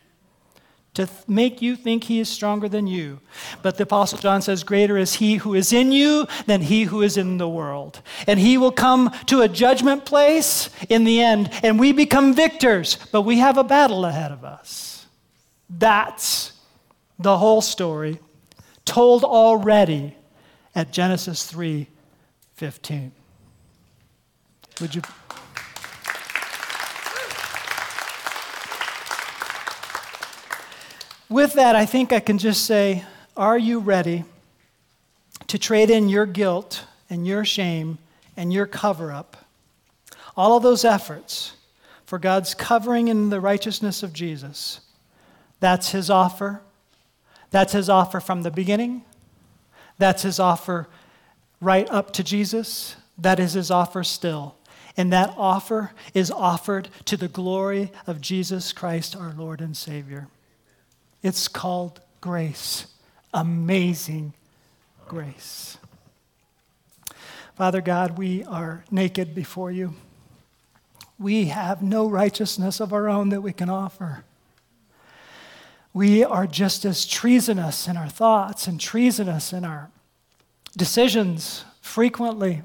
to 0.97 1.05
th- 1.05 1.27
make 1.27 1.61
you 1.61 1.75
think 1.75 2.05
he 2.05 2.19
is 2.19 2.27
stronger 2.27 2.67
than 2.67 2.87
you. 2.87 3.19
But 3.61 3.77
the 3.77 3.83
Apostle 3.83 4.17
John 4.17 4.41
says, 4.41 4.63
Greater 4.63 4.97
is 4.97 5.13
he 5.13 5.35
who 5.35 5.53
is 5.53 5.71
in 5.71 5.91
you 5.91 6.25
than 6.47 6.61
he 6.61 6.85
who 6.85 7.03
is 7.03 7.17
in 7.17 7.37
the 7.37 7.47
world. 7.47 8.01
And 8.25 8.39
he 8.39 8.57
will 8.57 8.71
come 8.71 9.11
to 9.27 9.41
a 9.41 9.47
judgment 9.47 10.05
place 10.05 10.71
in 10.89 11.03
the 11.03 11.21
end, 11.21 11.51
and 11.61 11.79
we 11.79 11.91
become 11.91 12.33
victors, 12.33 12.97
but 13.11 13.21
we 13.21 13.37
have 13.37 13.59
a 13.59 13.63
battle 13.63 14.05
ahead 14.05 14.31
of 14.31 14.43
us. 14.43 15.05
That's 15.69 16.53
the 17.19 17.37
whole 17.37 17.61
story 17.61 18.19
told 18.83 19.23
already 19.23 20.15
at 20.73 20.91
Genesis 20.91 21.45
3 21.45 21.87
15. 22.55 23.11
Would 24.81 24.95
you? 24.95 25.01
With 31.29 31.53
that, 31.53 31.75
I 31.75 31.85
think 31.85 32.13
I 32.13 32.21
can 32.21 32.37
just 32.37 32.65
say, 32.65 33.03
Are 33.35 33.57
you 33.57 33.79
ready 33.79 34.23
to 35.47 35.59
trade 35.59 35.89
in 35.89 36.07
your 36.07 36.25
guilt 36.25 36.85
and 37.09 37.27
your 37.27 37.43
shame 37.43 37.97
and 38.37 38.53
your 38.53 38.65
cover 38.65 39.11
up, 39.11 39.35
all 40.37 40.55
of 40.55 40.63
those 40.63 40.85
efforts, 40.85 41.53
for 42.05 42.17
God's 42.17 42.53
covering 42.53 43.09
in 43.09 43.29
the 43.29 43.41
righteousness 43.41 44.03
of 44.03 44.13
Jesus? 44.13 44.79
That's 45.59 45.91
his 45.91 46.09
offer. 46.09 46.61
That's 47.51 47.73
his 47.73 47.89
offer 47.89 48.21
from 48.21 48.43
the 48.43 48.51
beginning. 48.51 49.03
That's 49.97 50.23
his 50.23 50.39
offer 50.39 50.87
right 51.59 51.89
up 51.89 52.13
to 52.13 52.23
Jesus. 52.23 52.95
That 53.17 53.39
is 53.39 53.53
his 53.53 53.69
offer 53.69 54.03
still. 54.03 54.55
And 54.95 55.11
that 55.11 55.33
offer 55.37 55.91
is 56.13 56.31
offered 56.31 56.89
to 57.05 57.17
the 57.17 57.27
glory 57.27 57.91
of 58.05 58.21
Jesus 58.21 58.71
Christ, 58.71 59.15
our 59.15 59.33
Lord 59.33 59.59
and 59.59 59.75
Savior. 59.75 60.27
It's 61.23 61.47
called 61.47 61.99
grace. 62.21 62.87
Amazing 63.33 64.33
grace. 65.07 65.77
Father 67.55 67.81
God, 67.81 68.17
we 68.17 68.43
are 68.43 68.83
naked 68.91 69.33
before 69.33 69.71
you. 69.71 69.95
We 71.19 71.45
have 71.45 71.81
no 71.81 72.07
righteousness 72.07 72.79
of 72.79 72.93
our 72.93 73.09
own 73.09 73.29
that 73.29 73.41
we 73.41 73.51
can 73.51 73.69
offer. 73.69 74.23
We 75.93 76.23
are 76.23 76.45
just 76.45 76.85
as 76.85 77.07
treasonous 77.07 77.87
in 77.87 77.97
our 77.97 78.09
thoughts 78.09 78.67
and 78.67 78.79
treasonous 78.79 79.51
in 79.51 79.65
our 79.65 79.89
decisions 80.75 81.65
frequently. 81.81 82.61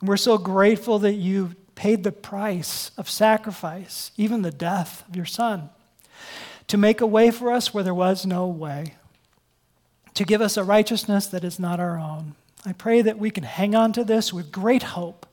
And 0.00 0.08
we're 0.08 0.18
so 0.18 0.36
grateful 0.36 0.98
that 0.98 1.14
you 1.14 1.54
paid 1.74 2.04
the 2.04 2.12
price 2.12 2.90
of 2.98 3.08
sacrifice, 3.08 4.10
even 4.18 4.42
the 4.42 4.50
death 4.50 5.08
of 5.08 5.16
your 5.16 5.24
son 5.24 5.70
to 6.68 6.76
make 6.76 7.00
a 7.00 7.06
way 7.06 7.30
for 7.30 7.50
us 7.50 7.74
where 7.74 7.84
there 7.84 7.94
was 7.94 8.24
no 8.24 8.46
way, 8.46 8.94
to 10.14 10.24
give 10.24 10.40
us 10.40 10.56
a 10.56 10.64
righteousness 10.64 11.26
that 11.26 11.44
is 11.44 11.58
not 11.58 11.80
our 11.80 11.98
own. 11.98 12.34
I 12.64 12.72
pray 12.72 13.02
that 13.02 13.18
we 13.18 13.30
can 13.30 13.44
hang 13.44 13.74
on 13.74 13.92
to 13.94 14.04
this 14.04 14.32
with 14.32 14.52
great 14.52 14.82
hope 14.82 15.26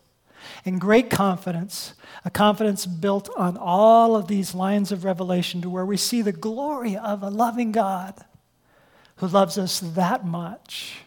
and 0.64 0.80
great 0.80 1.10
confidence, 1.10 1.94
a 2.24 2.30
confidence 2.30 2.86
built 2.86 3.30
on 3.36 3.58
all 3.58 4.16
of 4.16 4.28
these 4.28 4.56
lines 4.56 4.92
of 4.92 5.04
revelation 5.04 5.62
to 5.62 5.70
where 5.70 5.86
we 5.86 5.98
see 5.98 6.22
the 6.22 6.32
glory 6.32 6.96
of 6.96 7.24
a 7.24 7.30
loving 7.30 7.72
God 7.72 8.14
who 9.18 9.28
loves 9.28 9.58
us 9.58 9.80
that 9.80 10.26
much. 10.26 11.02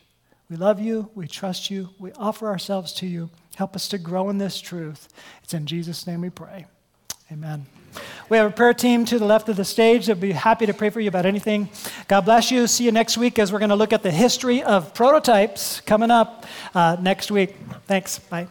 We 0.50 0.56
love 0.56 0.80
you, 0.80 1.10
we 1.14 1.28
trust 1.28 1.70
you, 1.70 1.90
we 1.98 2.12
offer 2.12 2.48
ourselves 2.48 2.92
to 2.94 3.06
you. 3.06 3.30
Help 3.56 3.74
us 3.74 3.88
to 3.88 3.98
grow 3.98 4.28
in 4.30 4.38
this 4.38 4.60
truth. 4.60 5.08
It's 5.42 5.54
in 5.54 5.66
Jesus' 5.66 6.06
name 6.06 6.20
we 6.20 6.30
pray. 6.30 6.66
Amen. 7.30 7.66
We 8.28 8.36
have 8.36 8.50
a 8.50 8.54
prayer 8.54 8.74
team 8.74 9.04
to 9.06 9.18
the 9.18 9.24
left 9.24 9.48
of 9.48 9.56
the 9.56 9.64
stage. 9.64 10.06
They'll 10.06 10.16
be 10.16 10.32
happy 10.32 10.66
to 10.66 10.74
pray 10.74 10.90
for 10.90 11.00
you 11.00 11.08
about 11.08 11.24
anything. 11.24 11.70
God 12.08 12.22
bless 12.22 12.50
you. 12.50 12.66
See 12.66 12.84
you 12.84 12.92
next 12.92 13.16
week 13.16 13.38
as 13.38 13.52
we're 13.52 13.58
going 13.58 13.70
to 13.70 13.76
look 13.76 13.92
at 13.92 14.02
the 14.02 14.10
history 14.10 14.62
of 14.62 14.92
prototypes 14.92 15.80
coming 15.80 16.10
up 16.10 16.44
uh, 16.74 16.96
next 17.00 17.30
week. 17.30 17.56
Thanks. 17.86 18.18
Bye. 18.18 18.48